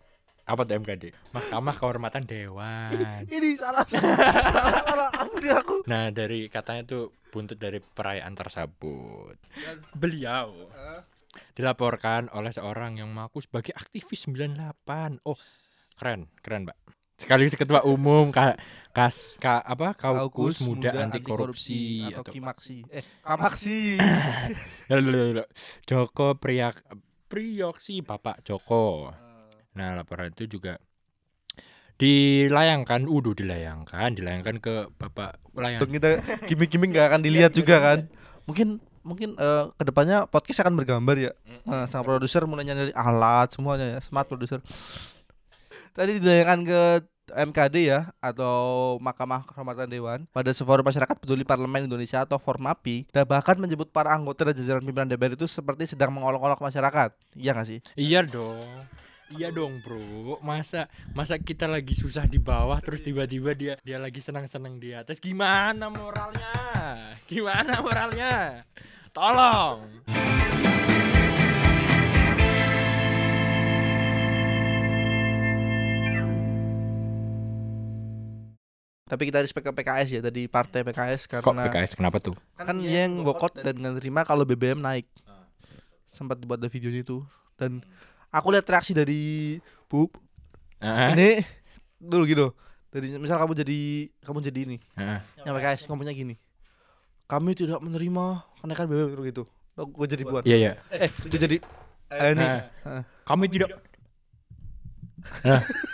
Apa 0.47 0.63
tuh 0.63 0.79
MKD? 0.79 1.11
Mahkamah 1.35 1.75
Kehormatan 1.75 2.23
Dewan. 2.23 2.95
Ini 3.35 3.59
salah 3.59 3.83
salah 3.83 4.83
salah 4.85 5.09
ampuni 5.19 5.51
aku. 5.51 5.83
Nah, 5.91 6.15
dari 6.15 6.47
katanya 6.47 6.87
tuh 6.87 7.11
buntut 7.35 7.59
dari 7.59 7.83
perayaan 7.83 8.37
tersebut. 8.39 9.35
Beliau 9.97 10.55
dilaporkan 11.57 12.33
oleh 12.33 12.53
seorang 12.53 13.01
yang 13.01 13.11
mengaku 13.13 13.43
sebagai 13.43 13.75
aktivis 13.75 14.29
98. 14.29 15.25
Oh, 15.27 15.41
keren, 15.99 16.31
keren, 16.41 16.69
Mbak. 16.69 16.79
Sekaligus 17.17 17.57
ketua 17.57 17.81
umum 17.81 18.29
ka, 18.29 18.61
kas 18.93 19.41
ka, 19.41 19.65
apa 19.65 19.97
kaukus 19.97 20.61
muda, 20.61 20.93
anti 21.01 21.25
korupsi 21.25 22.05
atau 22.05 22.21
atau 22.21 22.33
Kimaksi. 22.33 22.85
Eh, 22.93 23.05
Kamaksi. 23.25 23.97
Joko 25.89 26.37
Priyak 26.37 26.85
Priyoksi 27.27 28.05
Bapak 28.05 28.45
Joko. 28.45 29.17
Nah, 29.77 29.97
laporan 29.97 30.33
itu 30.33 30.45
juga 30.45 30.77
dilayangkan, 31.97 33.09
udah 33.09 33.33
dilayangkan, 33.33 34.13
dilayangkan 34.13 34.57
ke 34.61 34.75
Bapak 35.01 35.41
layang. 35.57 35.89
kita 35.89 36.21
gimmick-gimmick 36.45 36.93
nggak 36.93 37.17
akan 37.17 37.21
dilihat 37.25 37.53
juga 37.57 37.81
kan. 37.81 37.99
Mungkin 38.45 38.77
mungkin 39.01 39.41
eh, 39.41 39.65
ke 39.73 39.85
depannya 39.89 40.29
podcast 40.29 40.69
akan 40.69 40.77
bergambar 40.77 41.17
ya. 41.17 41.33
Nah, 41.65 41.89
sang 41.89 42.05
produser 42.05 42.45
mulai 42.45 42.69
nyari 42.69 42.93
alat 42.93 43.57
semuanya 43.57 43.97
ya, 43.97 43.99
smart 44.05 44.29
produser. 44.29 44.61
Tadi 45.97 46.21
dilayangkan 46.21 46.61
ke 46.69 46.81
MKD 47.33 47.89
ya 47.89 48.13
atau 48.21 49.01
Mahkamah 49.01 49.49
Kehormatan 49.49 49.89
Dewan 49.89 50.29
pada 50.29 50.53
Forum 50.53 50.85
Masyarakat 50.85 51.17
Peduli 51.17 51.41
Parlemen 51.41 51.89
Indonesia 51.89 52.21
atau 52.21 52.37
Formapi 52.37 53.09
dan 53.09 53.25
bahkan 53.25 53.57
menyebut 53.57 53.89
para 53.89 54.13
anggota 54.13 54.45
dan 54.53 54.61
jajaran 54.61 54.85
pimpinan 54.85 55.09
DPR 55.09 55.41
itu 55.41 55.49
seperti 55.49 55.89
sedang 55.89 56.13
mengolok-olok 56.13 56.61
masyarakat. 56.61 57.17
Iya 57.33 57.57
nggak 57.57 57.69
sih? 57.73 57.81
Iya 57.97 58.29
dong. 58.29 58.69
Iya 59.33 59.49
dong, 59.49 59.81
Bro. 59.81 60.37
Masa 60.45 60.93
masa 61.17 61.41
kita 61.41 61.65
lagi 61.65 61.97
susah 61.97 62.29
di 62.29 62.37
bawah 62.37 62.77
terus 62.85 63.01
tiba-tiba 63.01 63.57
dia 63.57 63.81
dia 63.81 63.97
lagi 63.97 64.21
senang-senang 64.21 64.77
di 64.77 64.93
atas. 64.93 65.17
Gimana 65.17 65.89
moralnya? 65.89 66.53
Gimana 67.25 67.81
moralnya? 67.81 68.61
Tolong. 69.17 70.05
Tapi 79.07 79.31
kita 79.31 79.39
respect 79.39 79.63
ke 79.63 79.71
PKS 79.71 80.19
ya 80.19 80.21
tadi 80.21 80.51
partai 80.51 80.83
PKS 80.83 81.31
Kok 81.31 81.47
karena 81.47 81.71
PKS 81.71 81.95
kenapa 81.95 82.19
tuh? 82.19 82.35
kan 82.59 82.75
dia 82.83 83.07
yang 83.07 83.23
bokot 83.23 83.55
dan 83.55 83.79
nggak 83.79 84.03
terima 84.03 84.27
kalau 84.27 84.43
BBM 84.43 84.83
naik. 84.83 85.07
Sempat 86.11 86.43
dibuat 86.43 86.59
ada 86.59 86.67
videonya 86.67 87.07
itu 87.07 87.23
dan 87.55 87.79
aku 88.35 88.51
lihat 88.51 88.67
reaksi 88.67 88.99
dari 88.99 89.57
Bu 89.87 90.11
Heeh. 90.83 91.09
ini 91.15 91.29
dulu 92.03 92.27
gitu. 92.27 92.47
Dari 92.91 93.15
misal 93.15 93.39
kamu 93.39 93.55
jadi 93.55 94.11
kamu 94.27 94.39
jadi 94.43 94.61
ini 94.75 94.77
Heeh. 94.99 95.21
yang 95.47 95.55
PKS 95.55 95.87
ngomongnya 95.87 96.11
gini. 96.11 96.35
Kami 97.31 97.55
tidak 97.55 97.79
menerima 97.79 98.43
kenaikan 98.59 98.91
BBM 98.91 99.23
gitu. 99.23 99.47
gue 99.77 100.07
jadi 100.11 100.23
buan. 100.27 100.43
Iya 100.43 100.57
iya. 100.59 100.73
Eh, 100.91 101.07
gue 101.31 101.39
jadi 101.39 101.57
eh, 102.11 102.35
ini. 102.35 102.43
Nah, 102.43 103.03
kami 103.23 103.47
tidak. 103.55 103.71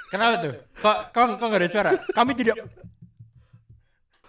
Kenapa 0.08 0.34
tuh? 0.44 0.52
Kok 0.80 0.96
kok 1.12 1.24
kok 1.36 1.46
nggak 1.48 1.60
ada 1.60 1.68
suara? 1.68 1.92
Kami 2.16 2.32
tidak. 2.32 2.56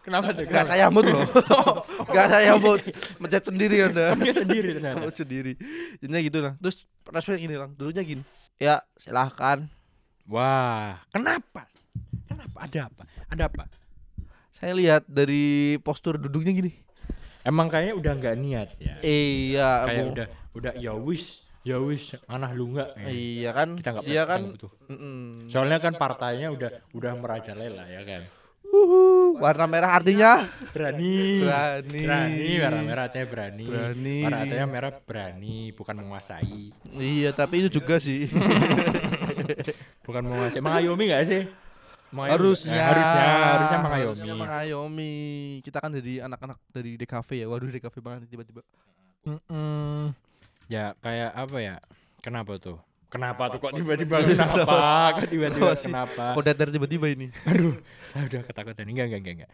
Kenapa 0.03 0.35
tuh? 0.35 0.43
Gak 0.43 0.51
Kenapa? 0.51 0.69
saya 0.69 0.85
mood 0.91 1.07
loh. 1.07 1.23
Gak 2.15 2.27
saya 2.27 2.51
mood. 2.59 2.81
Mencet 3.17 3.43
sendiri 3.47 3.75
anda. 3.81 4.11
Dia 4.19 4.33
sendiri 4.35 4.67
ternyata. 4.75 4.99
Mencet 4.99 5.17
sendiri. 5.23 5.53
Intinya 5.97 6.19
gitu 6.19 6.37
lah. 6.39 6.53
Terus 6.59 6.77
respect 7.07 7.39
gini 7.39 7.55
lang. 7.55 7.71
Dulunya 7.73 8.03
gini. 8.03 8.23
Ya 8.59 8.83
silahkan. 8.99 9.63
Wah, 10.27 10.99
kenapa? 11.09 11.67
Kenapa? 12.27 12.57
Ada 12.59 12.79
apa? 12.87 13.03
Ada 13.27 13.43
apa? 13.47 13.63
Saya 14.51 14.75
lihat 14.75 15.03
dari 15.03 15.75
postur 15.79 16.15
duduknya 16.15 16.51
gini. 16.51 16.71
Emang 17.43 17.67
kayaknya 17.67 17.95
udah 17.95 18.11
nggak 18.13 18.35
niat 18.37 18.69
ya. 18.79 18.95
Iya. 18.99 19.69
Kayak 19.83 20.05
udah 20.11 20.27
udah 20.53 20.71
ya 20.79 20.93
wis, 20.95 21.43
ya 21.61 21.75
wis, 21.79 22.15
anah 22.27 22.51
lu 22.51 22.71
nggak. 22.71 22.89
ya. 22.95 23.07
Iya 23.07 23.49
kan. 23.51 23.69
Kita 23.75 23.89
nggak 23.91 24.03
Iya 24.07 24.23
kan. 24.23 24.41
butuh. 24.51 24.71
Mm-mm. 24.87 25.47
Soalnya 25.47 25.79
kan 25.79 25.95
partainya 25.95 26.51
udah 26.51 26.71
udah 26.91 27.11
merajalela 27.15 27.83
ya 27.87 28.03
kan. 28.03 28.23
Uhuh, 28.63 29.37
warna 29.37 29.67
merah 29.69 29.99
artinya 29.99 30.47
Berani. 30.73 31.43
berani. 31.45 32.01
Berani, 32.03 32.49
warna 32.63 32.81
merah 32.81 33.03
artinya 33.05 33.27
berani. 33.29 33.65
Berani. 33.69 34.17
Warna 34.23 34.37
artinya 34.41 34.67
merah 34.67 34.91
berani, 35.03 35.57
bukan 35.75 35.95
menguasai. 35.99 36.73
Iya, 36.95 37.35
tapi 37.35 37.65
itu 37.65 37.79
juga 37.81 37.99
sih. 37.99 38.25
Bukan 40.07 40.23
menguasai. 40.27 40.59
Mengayomi 40.63 41.03
nggak 41.09 41.23
sih? 41.27 41.41
Mengayomi. 42.13 42.33
harusnya 42.37 42.75
Eh, 42.77 42.85
harusnya 42.85 43.25
harusnya 43.25 43.79
mengayomi. 43.81 44.19
Harusnya 44.19 44.35
mengayomi. 44.35 45.13
Kita 45.65 45.77
kan 45.81 45.91
jadi 45.95 46.13
anak-anak 46.27 46.57
dari 46.69 46.91
DKV 46.99 47.29
ya. 47.39 47.47
Waduh, 47.49 47.69
DKV 47.71 47.95
banget 48.03 48.29
tiba-tiba. 48.29 48.61
Mm-mm. 49.23 50.11
Ya 50.67 50.93
kayak 50.99 51.31
apa 51.35 51.57
ya? 51.59 51.75
Kenapa 52.23 52.55
tuh? 52.59 52.79
Kenapa 53.13 53.45
tuh 53.53 53.61
kok 53.61 53.77
tiba-tiba 53.77 54.25
kenapa? 54.25 54.73
Kok 55.21 55.29
tiba-tiba 55.29 55.77
Kenapa? 55.77 56.33
Kok 56.33 56.41
datar 56.41 56.73
tiba-tiba 56.73 57.13
ini? 57.13 57.29
Aduh, 57.49 57.77
saya 58.09 58.25
udah 58.25 58.41
ketakutan. 58.41 58.89
Enggak, 58.89 59.05
enggak, 59.13 59.21
enggak, 59.21 59.35
enggak. 59.37 59.51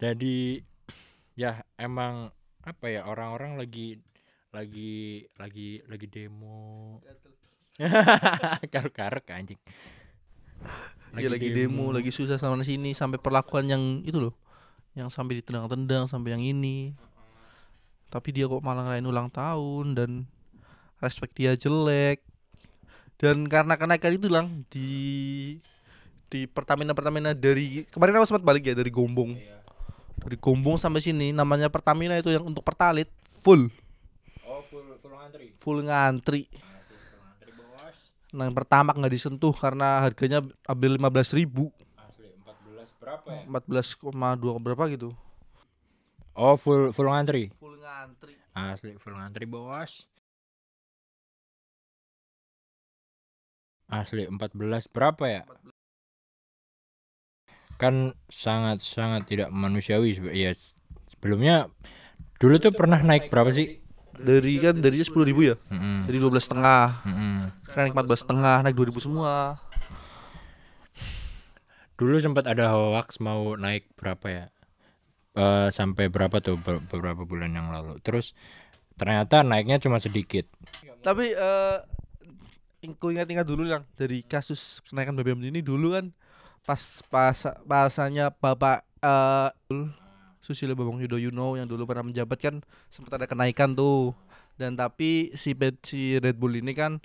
Jadi 0.00 0.64
ya 1.36 1.60
emang 1.76 2.32
apa 2.64 2.86
ya 2.88 3.04
orang-orang 3.04 3.60
lagi 3.60 4.00
lagi 4.48 5.28
lagi 5.36 5.84
lagi 5.84 6.06
demo. 6.08 7.04
Karuk-karuk 8.72 9.28
anjing. 9.28 9.60
Iya 11.12 11.28
lagi 11.28 11.52
demo, 11.52 11.92
lagi 11.92 12.08
susah 12.08 12.40
sama 12.40 12.64
sini 12.64 12.96
sampai 12.96 13.20
perlakuan 13.20 13.68
yang 13.68 14.00
itu 14.08 14.16
loh. 14.16 14.32
Yang 14.96 15.12
sampai 15.12 15.44
ditendang-tendang 15.44 16.08
sampai 16.08 16.32
yang 16.32 16.40
ini. 16.40 16.96
Tapi 18.08 18.32
dia 18.32 18.48
kok 18.48 18.64
malah 18.64 18.88
ngelain 18.88 19.04
ulang 19.04 19.28
tahun 19.28 20.00
dan 20.00 20.10
respect 21.04 21.36
dia 21.36 21.52
jelek. 21.60 22.31
Dan 23.16 23.46
karena 23.46 23.74
kenaikan 23.74 24.12
itu 24.12 24.26
lang 24.26 24.66
di 24.68 24.90
di 26.26 26.48
Pertamina 26.48 26.90
Pertamina 26.90 27.32
dari 27.32 27.84
kemarin 27.86 28.18
aku 28.18 28.26
sempat 28.26 28.42
balik 28.42 28.66
ya 28.66 28.74
dari 28.74 28.88
Gombong. 28.88 29.36
Dari 30.22 30.36
Gombong 30.38 30.76
sampai 30.76 31.00
sini 31.00 31.30
namanya 31.30 31.68
Pertamina 31.68 32.14
itu 32.14 32.30
yang 32.30 32.42
untuk 32.42 32.62
Pertalit 32.62 33.10
full 33.22 33.68
Oh, 34.42 34.60
full 34.66 34.84
full 34.98 35.14
ngantri. 35.14 35.46
full 35.54 35.80
ngantri. 35.82 36.46
Nah, 38.32 38.48
yang 38.48 38.56
pertama 38.56 38.96
nggak 38.96 39.12
disentuh 39.12 39.52
karena 39.52 40.00
harganya 40.00 40.40
ambil 40.64 40.96
15.000 40.96 41.36
ribu 41.36 41.68
Asli 42.00 42.32
14 42.32 42.96
berapa 42.96 43.28
ya? 43.28 43.44
14,2 43.44 44.64
berapa 44.64 44.84
gitu 44.88 45.12
Oh, 46.32 46.56
full 46.56 46.96
full 46.96 47.12
ngantri. 47.12 47.52
full 47.60 47.76
ngantri 47.76 48.32
Asli 48.52 48.96
full 48.96 49.12
ngantri, 49.12 49.44
Bos. 49.44 50.08
Asli 53.92 54.24
14 54.24 54.88
berapa 54.88 55.24
ya? 55.28 55.42
Kan 57.76 58.16
sangat-sangat 58.32 59.28
tidak 59.28 59.48
manusiawi 59.52 60.16
ya. 60.32 60.56
Sebelumnya 61.12 61.68
dulu 62.40 62.56
tuh 62.56 62.72
pernah 62.72 62.98
naik 63.04 63.28
berapa 63.28 63.52
sih? 63.52 63.84
dari 64.12 64.60
kan 64.60 64.76
dari 64.76 65.00
10.000 65.00 65.08
ribu 65.24 65.40
ya 65.40 65.56
dari 66.04 66.20
12 66.20 66.36
setengah 66.36 67.00
mm-mm. 67.00 67.64
sekarang 67.64 67.96
naik 67.96 68.12
14 68.12 68.22
setengah 68.22 68.56
naik 68.60 68.76
2000 68.76 69.08
semua 69.08 69.56
Dulu 72.02 72.18
sempat 72.18 72.50
ada 72.50 72.74
hoax 72.74 73.22
mau 73.22 73.54
naik 73.54 73.94
berapa 73.94 74.26
ya? 74.26 74.44
Eh, 75.38 75.68
sampai 75.70 76.10
berapa 76.10 76.42
tuh 76.42 76.58
be- 76.58 76.82
beberapa 76.90 77.22
bulan 77.22 77.54
yang 77.54 77.70
lalu. 77.70 78.02
Terus 78.02 78.34
ternyata 78.98 79.46
naiknya 79.46 79.78
cuma 79.78 80.02
sedikit. 80.02 80.50
tapi 81.02 81.30
eh 81.30 81.78
ku 82.98 83.14
ingat-ingat 83.14 83.46
dulu 83.46 83.70
yang 83.70 83.86
dari 83.94 84.26
kasus 84.26 84.82
kenaikan 84.82 85.14
BBM 85.14 85.38
ini 85.54 85.62
dulu 85.62 85.94
kan 85.94 86.10
pas 86.66 87.02
pas 87.06 87.38
bahasanya 87.62 88.34
Bapak 88.34 88.82
eh 89.02 89.50
Susilo 90.42 90.74
Bambang 90.74 90.98
Yudhoyono 90.98 91.54
yang 91.54 91.70
dulu 91.70 91.86
pernah 91.86 92.02
menjabat 92.02 92.38
kan 92.42 92.54
sempat 92.90 93.14
ada 93.14 93.30
kenaikan 93.30 93.78
tuh 93.78 94.10
dan 94.58 94.74
tapi 94.74 95.30
si 95.38 95.54
si 95.86 96.18
Red 96.18 96.34
Bull 96.34 96.58
ini 96.58 96.74
kan 96.74 96.98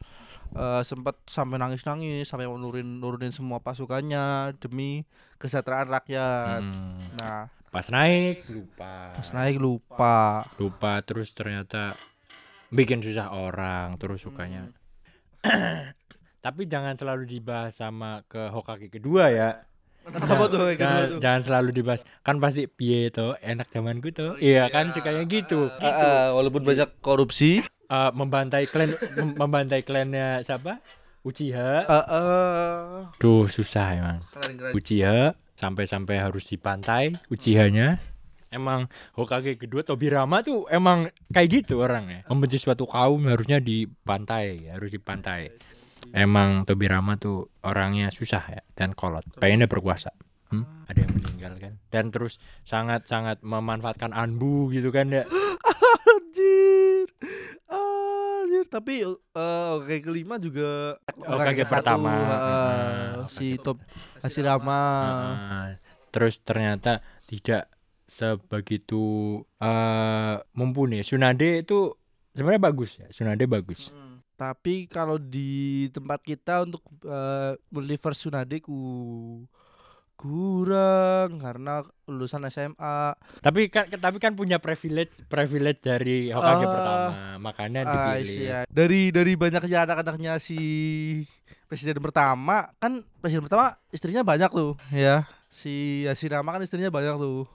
eh, 0.58 0.82
sempat 0.82 1.22
sampai 1.30 1.62
nangis-nangis 1.62 2.26
sampai 2.26 2.50
nurunin 2.50 2.98
nurunin 2.98 3.30
semua 3.30 3.62
pasukannya 3.62 4.58
demi 4.58 5.06
kesejahteraan 5.38 5.88
rakyat. 5.94 6.62
Hmm. 6.66 7.14
Nah, 7.22 7.54
Pas 7.70 7.86
naik 7.94 8.48
lupa. 8.50 9.14
pas 9.14 9.30
naik 9.38 9.62
lupa. 9.62 10.48
lupa 10.58 10.98
terus 11.06 11.30
ternyata 11.38 11.94
bikin 12.74 13.06
susah 13.06 13.30
orang 13.38 14.02
terus 14.02 14.26
sukanya 14.26 14.74
tapi 16.46 16.66
jangan 16.66 16.94
selalu 16.94 17.28
dibahas 17.30 17.74
sama 17.74 18.24
ke 18.26 18.48
Hokage 18.48 18.88
kedua 18.90 19.30
ya. 19.30 19.50
Tuh 20.08 20.16
yang 20.16 20.40
kedua 20.48 20.72
jangan, 20.72 21.04
tuh? 21.10 21.20
jangan 21.20 21.42
selalu 21.44 21.70
dibahas. 21.74 22.02
Kan 22.22 22.40
pasti 22.40 22.64
piye 22.66 23.10
tuh 23.10 23.36
enak 23.38 23.68
zamanku 23.68 24.10
tuh 24.10 24.40
iya 24.40 24.68
kan 24.68 24.88
sukanya 24.88 25.24
gitu. 25.24 25.68
Eh, 25.74 25.84
eh, 25.84 26.28
walaupun 26.32 26.64
banyak 26.64 26.88
korupsi, 27.00 27.60
Eh, 27.88 28.12
membantai 28.12 28.68
klan 28.68 28.92
mem- 29.16 29.36
membantai 29.36 29.80
klannya 29.80 30.44
siapa? 30.44 30.80
Uchiha. 31.24 31.84
Eh 31.84 32.06
eh, 32.10 33.04
Duh 33.16 33.48
susah 33.48 33.88
emang. 33.94 34.20
Uchiha 34.72 35.36
sampai-sampai 35.56 36.22
harus 36.22 36.46
dipantai 36.46 37.18
Uchiha-nya 37.28 37.98
Emang 38.48 38.88
Hokage 39.14 39.56
kedua 39.56 39.82
Tobirama 39.82 40.40
tuh 40.40 40.64
emang 40.68 41.08
kayak 41.30 41.50
gitu 41.52 41.80
orangnya. 41.80 42.24
Membenci 42.26 42.58
suatu 42.58 42.84
kaum 42.84 43.28
harusnya 43.28 43.60
dipantai 43.60 44.72
Harus 44.72 44.90
dipantai 44.90 45.52
Emang 46.10 46.64
Tobirama 46.64 47.16
tuh 47.16 47.52
orangnya 47.62 48.08
susah 48.08 48.44
ya 48.48 48.62
Dan 48.72 48.92
kolot. 48.92 49.28
Pengennya 49.36 49.68
berkuasa. 49.68 50.16
Hmm? 50.48 50.64
Ada 50.88 51.04
yang 51.04 51.12
meninggal 51.12 51.54
kan 51.60 51.74
Dan 51.88 52.08
terus 52.08 52.40
sangat-sangat 52.64 53.44
memanfaatkan 53.44 54.12
Anbu 54.12 54.72
gitu 54.72 54.90
kan 54.90 55.12
ya 55.12 55.28
Anjir. 56.08 57.12
Anjir, 57.68 58.64
tapi 58.66 59.04
eh 59.04 59.68
oke 59.76 59.96
kelima 60.00 60.40
juga 60.40 60.96
Hokage 61.20 61.68
satu, 61.68 61.84
pertama. 61.84 62.10
eh, 62.10 62.24
Heeh, 62.24 63.12
si 63.28 63.48
Hokage 63.52 63.60
Top 63.60 63.78
Hashirama. 64.18 64.82
Nah, 65.04 65.68
terus 66.10 66.40
ternyata 66.40 67.00
tidak 67.28 67.68
sebegitu 68.08 69.04
eh 69.60 70.36
mumpuni. 70.52 71.04
Tsunade 71.04 71.62
itu 71.62 71.94
sebenarnya 72.32 72.64
bagus 72.64 72.98
ya. 72.98 73.08
Tsunade 73.12 73.44
bagus. 73.46 73.92
Hmm. 73.92 74.24
Tapi 74.38 74.86
kalau 74.86 75.18
di 75.18 75.90
tempat 75.90 76.22
kita 76.22 76.64
untuk 76.64 76.82
eh, 77.04 77.58
multiverse 77.70 78.26
Tsunade 78.26 78.58
ku 78.60 78.78
kurang 80.18 81.38
karena 81.38 81.86
lulusan 82.10 82.50
SMA. 82.50 83.14
Tapi 83.38 83.70
kan 83.70 83.86
tapi 83.86 84.18
kan 84.18 84.34
punya 84.34 84.58
privilege 84.58 85.22
privilege 85.30 85.86
dari 85.86 86.34
Hokage 86.34 86.66
Ah, 86.66 86.74
pertama. 86.74 87.14
Makanya 87.38 87.82
dipilih. 87.86 88.38
iya. 88.42 88.60
Dari 88.66 89.14
dari 89.14 89.38
banyaknya 89.38 89.86
anak-anaknya 89.86 90.42
si 90.42 90.58
presiden 91.70 92.00
pertama 92.00 92.72
kan 92.80 93.06
presiden 93.20 93.46
pertama 93.46 93.78
istrinya 93.94 94.26
banyak 94.26 94.50
tuh 94.50 94.74
ya. 94.90 95.30
Si 95.48 96.04
Hashirama 96.10 96.50
kan 96.50 96.66
istrinya 96.66 96.90
banyak 96.90 97.14
tuh. 97.18 97.46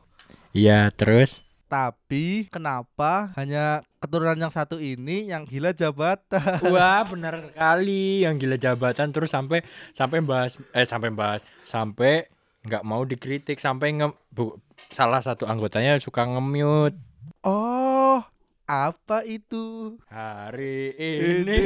Iya, 0.51 0.91
terus 0.91 1.41
Tapi 1.67 2.45
kenapa 2.47 3.33
hanya 3.33 3.81
keturunan 3.97 4.37
yang 4.37 4.53
satu 4.53 4.77
ini 4.77 5.33
yang 5.33 5.49
gila 5.49 5.73
jabatan? 5.73 6.61
Wah, 6.69 7.01
benar 7.03 7.41
sekali 7.41 8.21
yang 8.21 8.37
gila 8.37 8.57
jabatan 8.57 9.09
terus 9.09 9.33
sampai 9.33 9.65
sampai 9.91 10.21
bahas 10.21 10.61
eh 10.71 10.85
sampai 10.85 11.09
bahas 11.09 11.41
sampai 11.65 12.29
nggak 12.63 12.85
mau 12.85 13.03
dikritik 13.03 13.57
sampai 13.57 13.97
nge, 13.97 14.13
bu- 14.29 14.61
salah 14.87 15.19
satu 15.19 15.49
anggotanya 15.49 15.97
suka 15.97 16.23
nge-mute 16.23 16.95
Oh, 17.41 18.21
apa 18.65 19.25
itu? 19.25 19.97
hari 20.07 20.93
ini. 20.95 21.59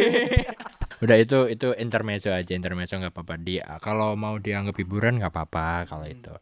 Udah 1.04 1.16
itu 1.20 1.44
itu 1.52 1.76
intermezzo 1.76 2.32
aja 2.32 2.52
intermezzo 2.56 2.96
nggak 2.96 3.12
apa-apa 3.12 3.36
dia 3.36 3.68
kalau 3.84 4.16
mau 4.16 4.40
dianggap 4.40 4.80
hiburan 4.80 5.20
nggak 5.20 5.28
apa-apa 5.28 5.84
kalau 5.84 6.08
itu 6.08 6.32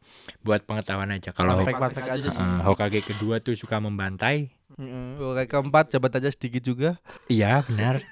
buat 0.47 0.63
pengetahuan 0.63 1.11
aja 1.11 1.35
kalau 1.35 1.59
aja 1.59 2.15
sih. 2.23 2.39
eh, 2.39 2.61
Hokage 2.63 3.03
kedua 3.03 3.43
tuh 3.43 3.59
suka 3.59 3.83
membantai 3.83 4.55
Mm, 4.75 5.23
Oke 5.23 5.47
keempat 5.47 5.95
jabat 5.95 6.19
aja 6.19 6.35
sedikit 6.35 6.67
juga. 6.67 6.99
Iya 7.31 7.63
benar. 7.63 8.03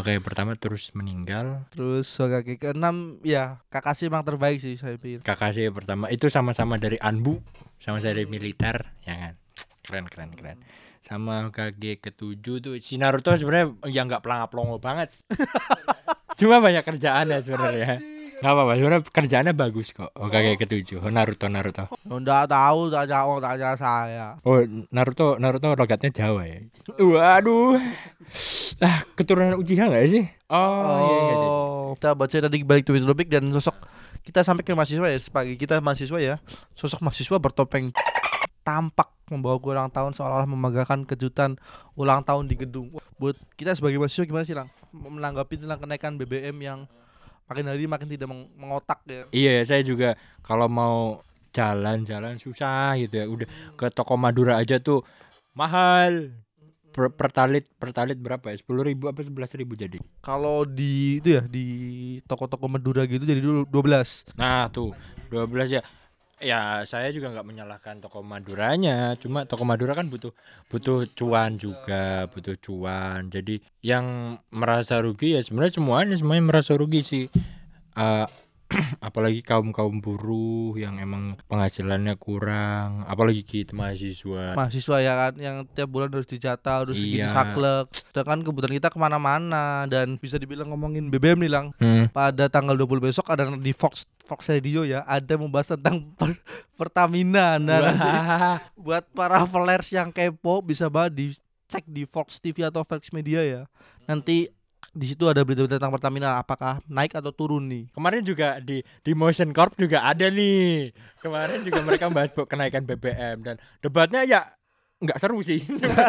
Oke 0.00 0.16
pertama 0.24 0.56
terus 0.56 0.88
meninggal. 0.96 1.68
Terus 1.68 2.08
Hokage 2.16 2.56
keenam 2.56 3.20
ya 3.20 3.60
Kakashi 3.68 4.08
emang 4.08 4.24
terbaik 4.24 4.56
sih 4.56 4.80
saya 4.80 4.96
pikir. 4.96 5.20
Kakashi 5.20 5.68
pertama 5.68 6.08
itu 6.08 6.32
sama-sama 6.32 6.80
dari 6.80 6.96
Anbu, 6.96 7.44
sama 7.76 8.00
saya 8.00 8.16
dari 8.16 8.24
militer, 8.24 8.88
ya 9.04 9.14
kan? 9.20 9.34
Keren 9.88 10.04
keren 10.04 10.36
keren. 10.36 10.60
Sama 11.00 11.48
Hokage 11.48 11.96
ketujuh 11.96 12.60
tuh 12.60 12.76
si 12.84 13.00
Naruto 13.00 13.32
sebenarnya 13.32 13.72
ya 13.88 14.04
nggak 14.04 14.20
pelongo 14.52 14.76
banget. 14.76 15.16
sih. 15.16 15.24
Cuma 16.44 16.60
banyak 16.60 16.84
kerjaan 16.84 17.32
ya 17.32 17.40
sebenarnya. 17.40 17.96
Gak 18.38 18.54
apa-apa, 18.54 18.78
sebenarnya 18.78 19.02
kerjaannya 19.10 19.54
bagus 19.56 19.90
kok. 19.90 20.12
Hokage 20.12 20.60
ketujuh, 20.60 21.00
Naruto 21.08 21.48
Naruto. 21.48 21.88
Enggak 22.04 22.52
tahu 22.52 22.92
tanya 22.92 23.24
oh 23.24 23.40
tanya 23.40 23.72
saya. 23.80 24.36
Oh 24.44 24.60
Naruto 24.92 25.40
Naruto 25.40 25.72
logatnya 25.72 26.12
Jawa 26.12 26.44
ya. 26.44 26.60
Waduh. 27.00 27.80
Ah 28.84 29.00
keturunan 29.16 29.56
Uchiha 29.56 29.88
nggak 29.88 30.04
sih? 30.06 30.28
Oh, 30.52 31.00
iya, 31.08 31.16
iya, 31.16 31.32
iya. 31.32 31.48
Oh, 31.48 31.96
kita 31.96 32.12
baca 32.12 32.36
tadi 32.36 32.60
balik 32.60 32.84
to 32.84 32.92
topik 32.92 33.32
dan 33.32 33.48
sosok 33.50 33.74
kita 34.22 34.44
sampai 34.44 34.60
ke 34.60 34.76
mahasiswa 34.76 35.08
ya 35.08 35.16
sebagai 35.16 35.56
kita 35.56 35.80
mahasiswa 35.80 36.18
ya 36.20 36.36
sosok 36.76 37.00
mahasiswa 37.00 37.36
bertopeng 37.40 37.90
tampak 38.60 39.17
membawa 39.30 39.56
gue 39.60 39.72
ulang 39.72 39.92
tahun 39.92 40.12
seolah-olah 40.16 40.48
memegahkan 40.48 41.04
kejutan 41.08 41.56
ulang 41.94 42.24
tahun 42.24 42.48
di 42.48 42.56
gedung. 42.56 42.92
Buat 43.20 43.36
kita 43.54 43.76
sebagai 43.76 44.00
mahasiswa 44.00 44.24
gimana 44.26 44.44
sih 44.44 44.56
lang 44.56 44.68
menanggapi 44.92 45.60
tentang 45.60 45.80
kenaikan 45.80 46.16
BBM 46.16 46.56
yang 46.60 46.80
makin 47.48 47.64
hari 47.68 47.84
makin 47.88 48.08
tidak 48.08 48.28
meng- 48.28 48.52
mengotak 48.56 49.00
ya. 49.08 49.24
Iya, 49.32 49.54
saya 49.64 49.82
juga 49.84 50.16
kalau 50.44 50.68
mau 50.68 51.20
jalan-jalan 51.52 52.36
susah 52.36 52.96
gitu 53.00 53.14
ya. 53.16 53.26
Udah 53.26 53.48
ke 53.74 53.86
toko 53.92 54.14
Madura 54.20 54.60
aja 54.60 54.76
tuh 54.78 55.02
mahal. 55.56 56.32
Per, 56.88 57.14
pertalit 57.14 57.68
pertalit 57.78 58.18
berapa 58.18 58.42
ya? 58.50 58.56
Sepuluh 58.58 58.82
ribu 58.82 59.06
apa 59.06 59.22
sebelas 59.22 59.52
ribu 59.54 59.78
jadi? 59.78 60.00
Kalau 60.24 60.66
di 60.66 61.22
itu 61.22 61.38
ya 61.38 61.42
di 61.44 61.66
toko-toko 62.26 62.66
Madura 62.66 63.04
gitu 63.06 63.22
jadi 63.22 63.38
dulu 63.38 63.68
12. 63.70 64.34
Nah 64.34 64.66
tuh 64.72 64.96
12 65.30 65.78
ya. 65.78 65.82
Ya 66.38 66.86
saya 66.86 67.10
juga 67.10 67.34
nggak 67.34 67.46
menyalahkan 67.46 67.98
toko 67.98 68.22
Maduranya, 68.22 69.18
cuma 69.18 69.42
toko 69.42 69.66
Madura 69.66 69.98
kan 69.98 70.06
butuh 70.06 70.30
butuh 70.70 71.10
cuan 71.18 71.58
juga, 71.58 72.30
butuh 72.30 72.54
cuan. 72.62 73.26
Jadi 73.26 73.58
yang 73.82 74.38
merasa 74.54 75.02
rugi 75.02 75.34
ya 75.34 75.42
sebenarnya 75.42 75.82
semuanya 75.82 76.14
semuanya 76.14 76.44
merasa 76.46 76.78
rugi 76.78 77.00
sih. 77.02 77.24
Eh, 77.98 78.26
apalagi 79.00 79.40
kaum 79.40 79.72
kaum 79.72 79.98
buruh 79.98 80.76
yang 80.76 80.96
emang 80.96 81.40
penghasilannya 81.46 82.14
kurang, 82.14 83.02
apalagi 83.04 83.40
kita 83.40 83.72
mahasiswa. 83.72 84.52
Mahasiswa 84.52 84.96
ya 84.98 85.12
kan 85.16 85.32
yang 85.36 85.56
tiap 85.66 85.88
bulan 85.88 86.08
harus 86.08 86.24
dijatah 86.24 86.84
harus 86.84 86.94
segini 86.94 87.24
Iya. 87.24 87.32
saklek. 87.32 87.88
Sedangkan 88.06 88.40
kebutuhan 88.40 88.76
kita 88.76 88.88
ke 88.88 88.98
mana-mana 88.98 89.84
dan 89.84 90.14
bisa 90.14 90.36
dibilang 90.36 90.68
ngomongin 90.68 91.08
BBM 91.08 91.40
nih 91.40 91.50
lang. 91.50 91.66
Hmm. 91.76 92.06
pada 92.08 92.46
tanggal 92.46 92.74
20 92.74 93.00
besok 93.02 93.28
ada 93.28 93.48
di 93.50 93.70
Fox 93.70 94.04
Fox 94.22 94.48
Radio 94.48 94.82
ya 94.82 95.04
ada 95.04 95.34
membahas 95.34 95.72
tentang 95.72 96.04
per- 96.12 96.40
Pertamina 96.74 97.56
nah 97.56 97.78
nanti 97.82 98.10
buat 98.84 99.04
para 99.10 99.44
flares 99.44 99.88
yang 99.88 100.08
kepo 100.08 100.60
bisa 100.60 100.86
banget 100.86 101.12
dicek 101.14 101.84
di 101.84 102.04
Fox 102.04 102.38
TV 102.38 102.62
atau 102.62 102.82
Fox 102.82 103.10
Media 103.10 103.40
ya 103.40 103.62
nanti 104.04 104.48
di 104.90 105.06
situ 105.06 105.24
ada 105.24 105.40
berita-berita 105.40 105.76
tentang 105.76 105.90
Pertamina 105.90 106.36
apakah 106.36 106.80
naik 106.84 107.12
atau 107.12 107.28
turun 107.28 107.64
nih 107.64 107.86
Kemarin 107.90 108.22
juga 108.22 108.58
di 108.58 108.80
di 108.98 109.12
Motion 109.12 109.50
Corp 109.50 109.74
juga 109.74 110.02
ada 110.02 110.26
nih. 110.26 110.90
Kemarin 111.18 111.60
juga 111.60 111.80
mereka 111.80 112.08
bahas 112.08 112.30
bu- 112.30 112.44
kenaikan 112.44 112.82
BBM 112.82 113.36
dan 113.40 113.54
debatnya 113.78 114.22
ya 114.22 114.40
nggak 114.98 115.18
seru 115.18 115.38
sih. 115.40 115.62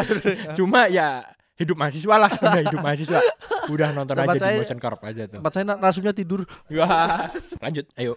Cuma 0.58 0.86
ya 0.86 1.22
hidup 1.54 1.76
mahasiswa 1.76 2.16
lah, 2.16 2.32
udah 2.32 2.62
hidup 2.66 2.80
mahasiswa. 2.80 3.20
Udah 3.68 3.92
nonton 3.92 4.16
Tempat 4.16 4.32
aja 4.32 4.34
di 4.34 4.42
saya- 4.42 4.58
Motion 4.58 4.80
Corp 4.80 5.00
aja 5.00 5.22
tuh. 5.26 5.36
tempat 5.38 5.52
saya 5.52 5.64
narasumnya 5.68 6.10
tidur 6.10 6.42
Wah. 6.70 7.28
Lanjut, 7.60 7.84
ayo. 7.94 8.16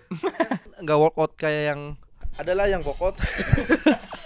nggak 0.79 0.97
workout 0.97 1.35
kayak 1.35 1.63
yang 1.69 1.81
adalah 2.33 2.65
yang 2.65 2.81
workout 2.81 3.19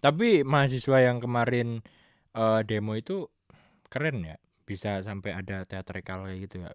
Tapi 0.00 0.42
mahasiswa 0.42 0.98
yang 1.04 1.20
kemarin 1.20 1.84
eh, 2.36 2.60
demo 2.64 2.96
itu 2.96 3.28
keren 3.86 4.24
ya. 4.24 4.36
Bisa 4.64 5.04
sampai 5.04 5.34
ada 5.34 5.66
teatrikal 5.68 6.24
kayak 6.26 6.38
gitu 6.48 6.56
ya. 6.62 6.70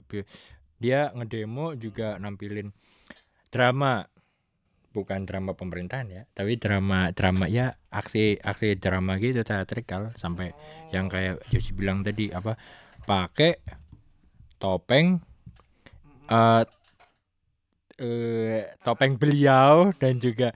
Dia 0.79 0.99
ngedemo 1.15 1.73
juga 1.79 2.19
nampilin 2.21 2.69
drama 3.49 4.05
bukan 4.95 5.27
drama 5.27 5.51
pemerintahan 5.51 6.07
ya, 6.07 6.23
tapi 6.31 6.55
drama 6.55 7.11
drama 7.11 7.51
ya 7.51 7.75
aksi 7.91 8.39
aksi 8.39 8.79
drama 8.79 9.19
gitu 9.19 9.43
teatrikal 9.43 10.15
sampai 10.15 10.55
yang 10.95 11.11
kayak 11.11 11.43
Yosi 11.51 11.75
bilang 11.75 11.99
tadi 11.99 12.31
apa 12.31 12.55
pakai 13.03 13.59
topeng 14.55 15.19
eh 16.31 16.63
eh, 17.99 18.71
topeng 18.87 19.19
beliau 19.19 19.91
dan 19.99 20.15
juga 20.15 20.55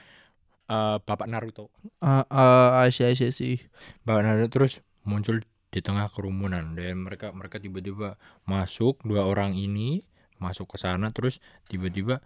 eh, 0.70 0.98
Bapak 1.02 1.28
Naruto. 1.28 1.74
uh, 2.06 2.24
uh, 2.30 2.86
Asia 2.86 3.10
Asia 3.10 3.34
sih 3.34 3.58
Bapak 4.06 4.22
Naruto 4.24 4.62
terus 4.62 4.86
muncul 5.04 5.42
di 5.70 5.80
tengah 5.82 6.10
kerumunan. 6.14 6.78
Dan 6.78 7.06
mereka 7.06 7.34
mereka 7.34 7.58
tiba-tiba 7.58 8.18
masuk 8.46 9.02
dua 9.06 9.26
orang 9.26 9.58
ini 9.58 10.06
masuk 10.40 10.72
ke 10.72 10.78
sana 10.80 11.12
terus 11.12 11.44
tiba-tiba 11.68 12.24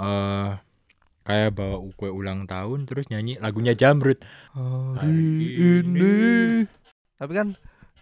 eh 0.00 0.50
kayak 1.22 1.54
bawa 1.54 1.78
kue 1.94 2.10
ulang 2.10 2.48
tahun 2.48 2.88
terus 2.88 3.06
nyanyi 3.12 3.38
lagunya 3.38 3.76
Jamrut. 3.76 4.18
hari 4.56 5.84
ini. 5.84 6.66
tapi 7.20 7.32
kan 7.36 7.48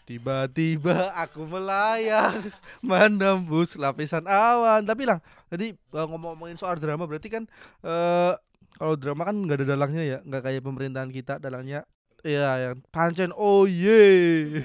tiba-tiba 0.08 1.12
aku 1.12 1.44
melayang 1.44 2.40
menembus 2.88 3.76
lapisan 3.76 4.24
awan. 4.24 4.88
Tapi 4.88 5.04
lang 5.04 5.20
tadi 5.52 5.76
eh, 5.76 6.06
ngomong-ngomongin 6.08 6.56
soal 6.56 6.80
drama 6.80 7.04
berarti 7.04 7.28
kan 7.28 7.44
eh 7.84 8.32
kalau 8.78 8.94
drama 8.94 9.26
kan 9.26 9.36
nggak 9.36 9.58
ada 9.58 9.66
dalangnya 9.68 10.02
ya 10.02 10.18
nggak 10.22 10.42
kayak 10.42 10.62
pemerintahan 10.62 11.10
kita 11.10 11.36
dalangnya 11.36 11.82
ya 12.22 12.70
yang 12.70 12.76
pancen 12.88 13.30
oh 13.32 13.66
ye 13.66 14.62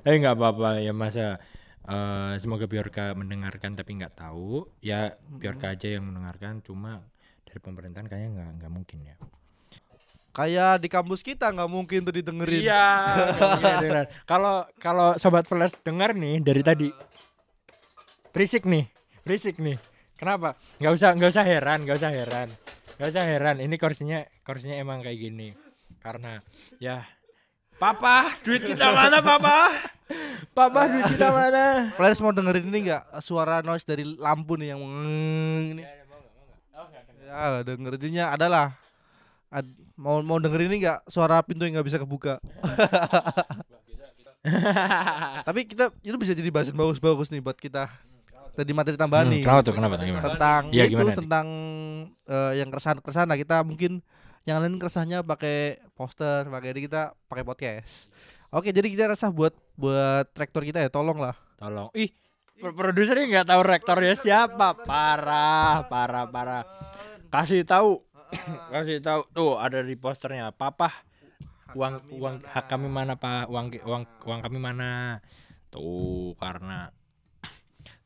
Tapi 0.00 0.16
nggak 0.20 0.36
apa-apa 0.36 0.80
ya 0.80 0.92
masa 0.92 1.40
eh 1.84 2.34
semoga 2.38 2.64
Biorka 2.64 3.12
mendengarkan 3.12 3.72
tapi 3.72 3.96
nggak 3.96 4.16
tahu 4.16 4.64
ya 4.80 5.12
Biorka 5.20 5.72
aja 5.72 5.88
yang 5.90 6.04
mendengarkan 6.04 6.60
cuma 6.60 7.04
dari 7.44 7.60
pemerintahan 7.60 8.04
kayaknya 8.04 8.30
nggak 8.32 8.50
nggak 8.56 8.72
mungkin 8.72 8.98
ya. 9.04 9.16
kayak 10.34 10.82
di 10.82 10.88
kampus 10.90 11.22
kita 11.22 11.46
nggak 11.46 11.70
mungkin 11.70 12.02
tuh 12.02 12.10
didengerin 12.10 12.66
Iya. 12.66 12.88
dengeran. 13.78 14.06
Kalau 14.26 14.66
kalau 14.76 15.08
sobat 15.14 15.46
flash 15.46 15.78
dengar 15.80 16.10
nih 16.10 16.42
dari 16.42 16.58
tadi 16.58 16.88
berisik 18.34 18.66
nih, 18.66 18.90
berisik 19.22 19.62
nih. 19.62 19.78
Kenapa? 20.18 20.58
Nggak 20.82 20.90
usah 20.90 21.10
nggak 21.14 21.30
usah 21.30 21.44
heran, 21.46 21.78
nggak 21.86 21.98
usah 22.00 22.10
heran, 22.10 22.48
nggak 22.96 23.10
usah 23.10 23.24
heran. 23.24 23.56
Ini 23.62 23.76
kursinya 23.76 24.18
kursinya 24.46 24.76
emang 24.78 25.02
kayak 25.02 25.18
gini 25.18 25.48
karena 26.02 26.40
ya. 26.78 27.04
Papa, 27.74 28.38
duit 28.46 28.62
kita 28.62 28.94
mana, 28.94 29.18
Papa? 29.18 29.74
Papa, 30.54 30.80
duit 30.86 31.18
kita 31.18 31.34
mana? 31.34 31.90
Flash 31.98 32.22
mau 32.22 32.30
dengerin 32.30 32.70
ini 32.70 32.78
nggak 32.86 33.18
suara 33.18 33.66
noise 33.66 33.82
dari 33.82 34.06
lampu 34.06 34.54
nih 34.54 34.74
yang 34.74 34.80
ini 35.74 35.82
ya 37.34 37.66
dengerinnya 37.66 38.30
adalah 38.30 38.78
Ad- 39.50 39.74
mau 39.98 40.22
mau 40.22 40.38
dengerin 40.38 40.70
ini 40.70 40.86
nggak 40.86 41.10
suara 41.10 41.42
pintu 41.42 41.66
yang 41.66 41.78
nggak 41.78 41.88
bisa 41.90 41.98
kebuka 41.98 42.38
Tapi 45.48 45.64
kita 45.64 45.88
itu 46.04 46.16
bisa 46.20 46.36
jadi 46.36 46.52
bahasan 46.52 46.76
bagus-bagus 46.76 47.32
nih 47.32 47.40
buat 47.40 47.56
kita. 47.56 47.88
Tadi 48.54 48.70
materi 48.70 48.94
tambahan 48.94 49.26
Hmm, 49.26 49.34
nih 49.34 49.42
kenapa 49.42 49.62
tuh? 49.62 49.74
Kenapa? 49.74 49.94
Gimana? 49.98 50.24
tentang 50.24 50.62
Iya, 50.70 50.84
itu 50.84 50.92
gimana 50.94 51.10
nih? 51.10 51.18
tentang 51.18 51.46
eh, 52.24 52.52
yang 52.56 52.68
keresahan-keresahan 52.70 53.26
lah 53.26 53.34
kita 53.34 53.56
mungkin 53.60 53.92
yang 54.44 54.60
lain 54.60 54.76
keresahannya 54.76 55.20
pakai 55.20 55.58
poster, 55.92 56.46
pakai 56.46 56.70
ini 56.70 56.80
kita 56.82 57.02
pakai 57.26 57.42
podcast. 57.42 58.12
Oke, 58.48 58.70
jadi 58.70 58.86
kita 58.86 59.04
resah 59.08 59.28
buat 59.28 59.50
buat 59.74 60.30
traktor 60.30 60.62
kita 60.62 60.78
ya, 60.78 60.88
tolong 60.88 61.18
lah. 61.18 61.34
Tolong. 61.56 61.90
Ih, 61.92 62.14
pro- 62.54 62.70
produsernya 62.72 63.26
nggak 63.26 63.48
tahu 63.48 63.62
rektornya 63.64 64.14
siapa. 64.14 64.78
Parah, 64.78 65.82
parah, 65.84 66.24
parah. 66.24 66.62
Kasih 67.28 67.64
tahu. 67.64 67.98
Kasih 68.72 69.00
tahu. 69.00 69.26
Tuh, 69.28 69.58
ada 69.58 69.80
di 69.80 69.94
posternya. 69.94 70.52
Papa, 70.52 70.92
uang 71.72 72.14
uang 72.14 72.36
hak 72.44 72.68
kami 72.68 72.86
mana, 72.86 73.16
Pak? 73.16 73.50
Uang 73.50 73.74
uang 73.80 74.02
uang 74.22 74.40
kami 74.40 74.58
mana? 74.58 75.18
Tuh, 75.68 76.36
karena 76.36 76.94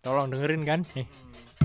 tolong 0.01 0.31
dengerin 0.31 0.63
kan 0.65 0.81
nih. 0.95 1.07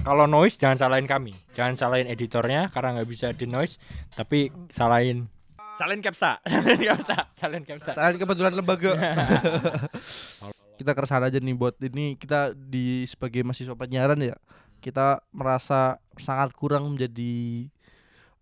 Kalau 0.03 0.25
noise 0.27 0.59
jangan 0.59 0.75
salahin 0.75 1.07
kami. 1.07 1.31
Jangan 1.55 1.79
salahin 1.79 2.09
editornya 2.09 2.67
karena 2.73 2.99
nggak 2.99 3.09
bisa 3.09 3.31
di 3.31 3.45
noise, 3.47 3.79
tapi 4.13 4.51
salahin 4.73 5.29
salahin 5.73 6.01
Capsa. 6.05 6.37
Salahin 6.45 6.81
Capsa. 6.85 7.17
Salahin 7.33 7.65
Capsa. 7.65 7.91
Saat 7.97 8.21
kebetulan 8.21 8.53
lembaga. 8.53 8.93
kita 10.77 10.91
keresahan 10.97 11.29
aja 11.29 11.37
nih 11.37 11.55
buat 11.55 11.77
ini 11.79 12.17
kita 12.17 12.57
di 12.57 13.05
sebagai 13.05 13.45
mahasiswa 13.45 13.77
penyiaran 13.77 14.19
ya 14.19 14.35
kita 14.83 15.23
merasa 15.31 16.01
sangat 16.19 16.51
kurang 16.51 16.91
menjadi 16.91 17.71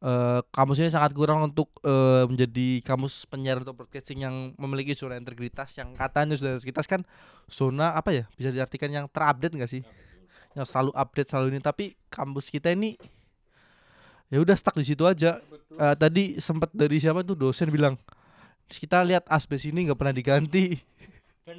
eh 0.01 0.41
kamus 0.49 0.81
ini 0.81 0.89
sangat 0.89 1.13
kurang 1.13 1.45
untuk 1.45 1.69
eh, 1.85 2.25
menjadi 2.25 2.81
kamus 2.81 3.29
penyiaran 3.29 3.61
atau 3.61 3.77
broadcasting 3.77 4.25
yang 4.25 4.57
memiliki 4.57 4.97
zona 4.97 5.13
integritas 5.13 5.77
yang 5.77 5.93
katanya 5.93 6.33
zona 6.33 6.57
integritas 6.57 6.89
kan 6.89 7.05
zona 7.45 7.93
apa 7.93 8.09
ya 8.09 8.25
bisa 8.33 8.49
diartikan 8.49 8.89
yang 8.89 9.05
terupdate 9.05 9.53
enggak 9.53 9.69
sih? 9.69 9.85
Yang 10.57 10.73
selalu 10.73 10.91
update 10.97 11.29
selalu 11.29 11.47
ini. 11.53 11.61
Tapi 11.61 11.85
kampus 12.09 12.49
kita 12.49 12.73
ini 12.73 12.97
ya 14.33 14.41
udah 14.41 14.57
stuck 14.57 14.73
di 14.73 14.89
situ 14.89 15.05
aja. 15.05 15.37
Eh, 15.77 15.95
tadi 15.95 16.41
sempat 16.41 16.73
dari 16.73 16.97
siapa 16.97 17.21
tuh? 17.21 17.37
Dosen 17.37 17.69
bilang 17.69 17.93
kita 18.73 19.05
lihat 19.05 19.29
asbes 19.29 19.69
ini 19.69 19.85
nggak 19.85 19.99
pernah 20.01 20.15
diganti. 20.17 20.81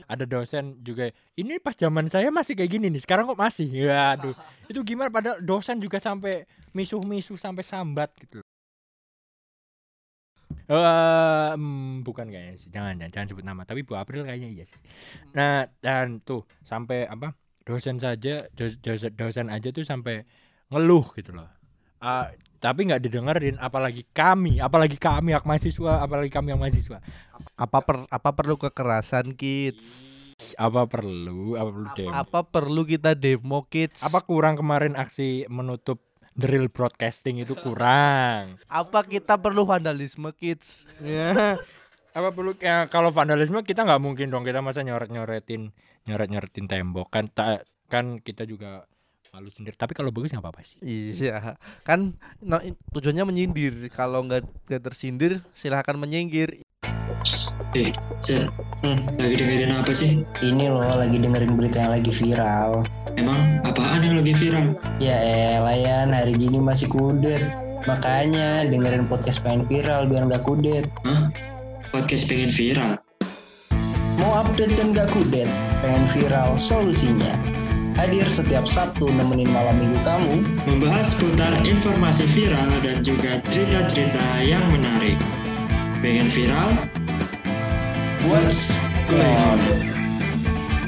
Ada 0.08 0.24
dosen 0.24 0.80
juga 0.80 1.10
ini 1.38 1.58
pas 1.62 1.78
zaman 1.78 2.08
saya 2.10 2.32
masih 2.32 2.56
kayak 2.56 2.70
gini 2.74 2.86
nih 2.90 3.02
sekarang 3.06 3.28
kok 3.28 3.38
masih? 3.38 3.70
Ya 3.70 4.18
aduh 4.18 4.34
itu 4.66 4.82
gimana? 4.82 5.14
Pada 5.14 5.38
dosen 5.38 5.78
juga 5.78 6.02
sampai 6.02 6.48
misuh-misuh 6.72 7.36
sampai 7.36 7.64
sambat 7.64 8.12
gitu. 8.20 8.40
Eh, 10.72 11.50
hmm, 11.56 12.06
bukan 12.06 12.30
kayaknya 12.30 12.54
sih. 12.60 12.68
Jangan, 12.70 12.96
jangan 13.00 13.12
jangan 13.12 13.26
sebut 13.28 13.44
nama. 13.44 13.62
Tapi 13.66 13.82
Bu 13.82 13.98
April 13.98 14.24
kayaknya 14.24 14.48
iya 14.48 14.64
sih. 14.64 14.78
Nah 15.34 15.66
dan 15.82 16.22
tuh 16.22 16.46
sampai 16.62 17.04
apa 17.08 17.34
dosen 17.66 17.98
saja 17.98 18.46
dos- 18.54 18.78
dosen, 18.78 19.12
dosen 19.14 19.46
aja 19.50 19.68
tuh 19.74 19.84
sampai 19.84 20.24
ngeluh 20.72 21.06
gitu 21.18 21.34
loh. 21.34 21.48
Ah, 22.02 22.30
tapi 22.58 22.90
nggak 22.90 23.02
didengerin 23.02 23.56
apalagi 23.62 24.02
kami 24.10 24.58
apalagi 24.58 24.98
kami 24.98 25.34
hak 25.34 25.46
mahasiswa 25.46 26.02
apalagi 26.02 26.30
kami 26.30 26.54
yang 26.54 26.60
mahasiswa. 26.62 26.98
Apa 27.58 27.78
per, 27.82 28.06
apa 28.10 28.30
perlu 28.34 28.54
kekerasan 28.58 29.34
kids? 29.34 30.10
Apa 30.58 30.90
perlu 30.90 31.54
apa 31.54 31.70
perlu 31.70 31.88
demo? 31.94 32.12
apa 32.14 32.38
perlu 32.42 32.82
kita 32.82 33.14
demo 33.14 33.66
kids? 33.66 34.02
Apa 34.02 34.22
kurang 34.22 34.58
kemarin 34.58 34.98
aksi 34.98 35.46
menutup 35.46 36.02
drill 36.32 36.68
broadcasting 36.72 37.40
itu 37.40 37.52
kurang. 37.56 38.56
Apa 38.68 39.04
kita 39.04 39.36
perlu 39.36 39.68
vandalisme 39.68 40.32
kids? 40.32 40.88
Ya. 41.04 41.60
Apa 42.12 42.28
perlu 42.32 42.52
ya, 42.60 42.88
kalau 42.92 43.08
vandalisme 43.08 43.60
kita 43.64 43.84
nggak 43.84 44.02
mungkin 44.02 44.28
dong. 44.28 44.44
Kita 44.44 44.60
masa 44.60 44.84
nyoret 44.84 45.08
nyoretin 45.08 45.72
nyoret 46.08 46.28
nyoretin 46.28 46.66
tembok. 46.68 47.08
Kan 47.12 47.32
tak 47.32 47.68
kan 47.88 48.20
kita 48.20 48.44
juga 48.44 48.84
malu 49.32 49.48
sendiri. 49.48 49.76
Tapi 49.76 49.96
kalau 49.96 50.12
bagus 50.12 50.32
nggak 50.32 50.44
apa 50.44 50.52
apa 50.52 50.60
sih. 50.60 50.78
Iya. 50.84 51.56
Kan 51.84 52.20
no, 52.44 52.60
tujuannya 52.92 53.24
menyindir. 53.24 53.88
Kalau 53.88 54.24
nggak 54.28 54.44
nggak 54.68 54.82
tersindir 54.84 55.40
silahkan 55.56 55.96
menyinggir 55.96 56.60
Eh, 57.72 57.88
Zer, 58.20 58.52
Hmm, 58.82 59.06
lagi 59.16 59.38
dengerin 59.38 59.72
apa 59.72 59.94
sih? 59.94 60.26
ini 60.42 60.66
loh 60.66 60.82
lagi 60.92 61.16
dengerin 61.16 61.54
berita 61.56 61.86
yang 61.86 61.92
lagi 61.94 62.10
viral. 62.10 62.82
Emang 63.14 63.62
apaan 63.62 64.02
yang 64.02 64.18
lagi 64.18 64.34
viral? 64.34 64.74
Ya 64.98 65.14
elah 65.56 65.72
Yan, 65.72 66.10
hari 66.12 66.34
gini 66.34 66.58
masih 66.58 66.90
kudet. 66.90 67.40
Makanya 67.86 68.66
dengerin 68.68 69.06
podcast 69.06 69.40
pengen 69.40 69.64
viral 69.70 70.10
biar 70.10 70.26
nggak 70.28 70.42
kudet. 70.44 70.84
Hah? 71.06 71.30
Podcast 71.94 72.28
pengen 72.28 72.50
viral? 72.50 72.98
Mau 74.18 74.32
update 74.36 74.74
dan 74.76 74.92
nggak 74.92 75.08
kudet? 75.08 75.48
Pengen 75.80 76.04
viral 76.12 76.52
solusinya. 76.58 77.32
Hadir 77.96 78.26
setiap 78.26 78.66
Sabtu 78.66 79.08
nemenin 79.08 79.48
malam 79.48 79.78
minggu 79.78 80.00
kamu. 80.02 80.34
Membahas 80.68 81.14
seputar 81.14 81.54
informasi 81.62 82.26
viral 82.28 82.68
dan 82.82 83.00
juga 83.00 83.38
cerita-cerita 83.48 84.42
yang 84.42 84.64
menarik. 84.74 85.16
Pengen 86.02 86.26
viral? 86.26 86.70
What's 88.22 88.78
going 89.10 89.34
on? 89.50 89.58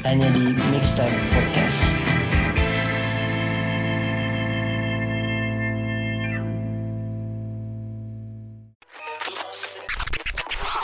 Hanya 0.07 0.31
di 0.31 0.55
Mixtape 0.71 1.11
Podcast. 1.35 1.99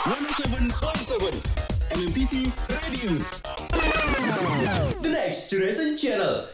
One 0.04 0.28
oh 0.28 1.32
MMTC 1.96 2.52
Radio. 2.68 3.16
The 5.00 5.08
next 5.08 5.48
generation 5.48 5.96
channel. 5.96 6.52